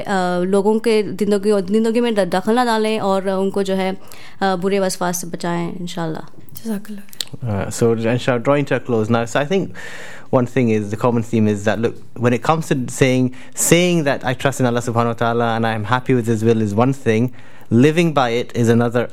[0.55, 3.95] लोगों के ज़िंदगी ज़िंदगी में दखल ना डालें और उनको जो है
[4.41, 6.29] बुरे वसवास से बचाएँ इंशाल्लाह
[6.63, 7.17] जजाकल्लाह
[7.47, 9.23] Uh, so, inshallah, drawing to a close now.
[9.25, 9.75] So, I think
[10.31, 14.03] one thing is the common theme is that look, when it comes to saying saying
[14.03, 16.61] that I trust in Allah Subhanahu wa Taala and I am happy with His will
[16.61, 17.33] is one thing,
[17.69, 19.09] living by it is another.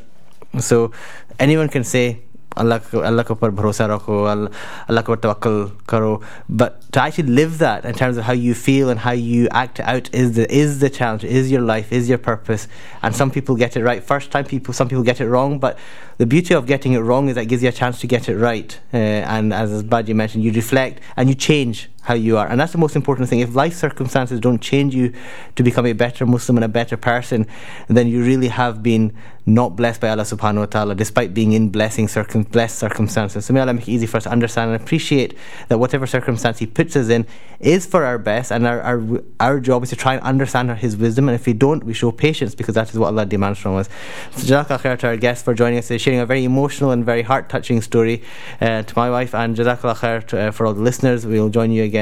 [0.58, 0.92] So
[1.38, 2.22] anyone can say
[2.56, 4.50] Allah Allah ko par bharosa rakho,
[4.88, 6.22] Allah ko tawakkal karo.
[6.48, 9.78] But to actually live that in terms of how you feel and how you act
[9.80, 12.66] out is the is the challenge, is your life, is your purpose.
[13.02, 14.46] And some people get it right first time.
[14.46, 15.58] People some people get it wrong.
[15.58, 15.78] But
[16.16, 18.28] the beauty of getting it wrong is that it gives you a chance to get
[18.28, 18.78] it right.
[18.92, 22.46] Uh, and as Badji mentioned, you reflect and you change how you are.
[22.46, 23.40] And that's the most important thing.
[23.40, 25.12] If life circumstances don't change you
[25.56, 27.46] to become a better Muslim and a better person
[27.88, 29.12] then you really have been
[29.48, 33.44] not blessed by Allah subhanahu wa ta'ala despite being in blessing circum- blessed circumstances.
[33.44, 35.38] So may Allah make it easy for us to understand and appreciate
[35.68, 37.26] that whatever circumstance he puts us in
[37.60, 40.96] is for our best and our, our, our job is to try and understand his
[40.96, 41.28] wisdom.
[41.28, 43.88] And if we don't we show patience because that is what Allah demands from us.
[44.32, 47.04] So Jazakallah khair to our guests for joining us today sharing a very emotional and
[47.04, 48.24] very heart touching story
[48.60, 51.24] uh, to my wife and Jazakallah khair to, uh, for all the listeners.
[51.24, 51.95] We'll join you again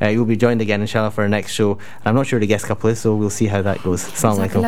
[0.00, 1.72] uh, you'll be joined again inshallah for our next show.
[1.72, 4.04] And I'm not sure the guest couple is so we'll see how that goes.
[4.04, 4.62] Assalamu alaikum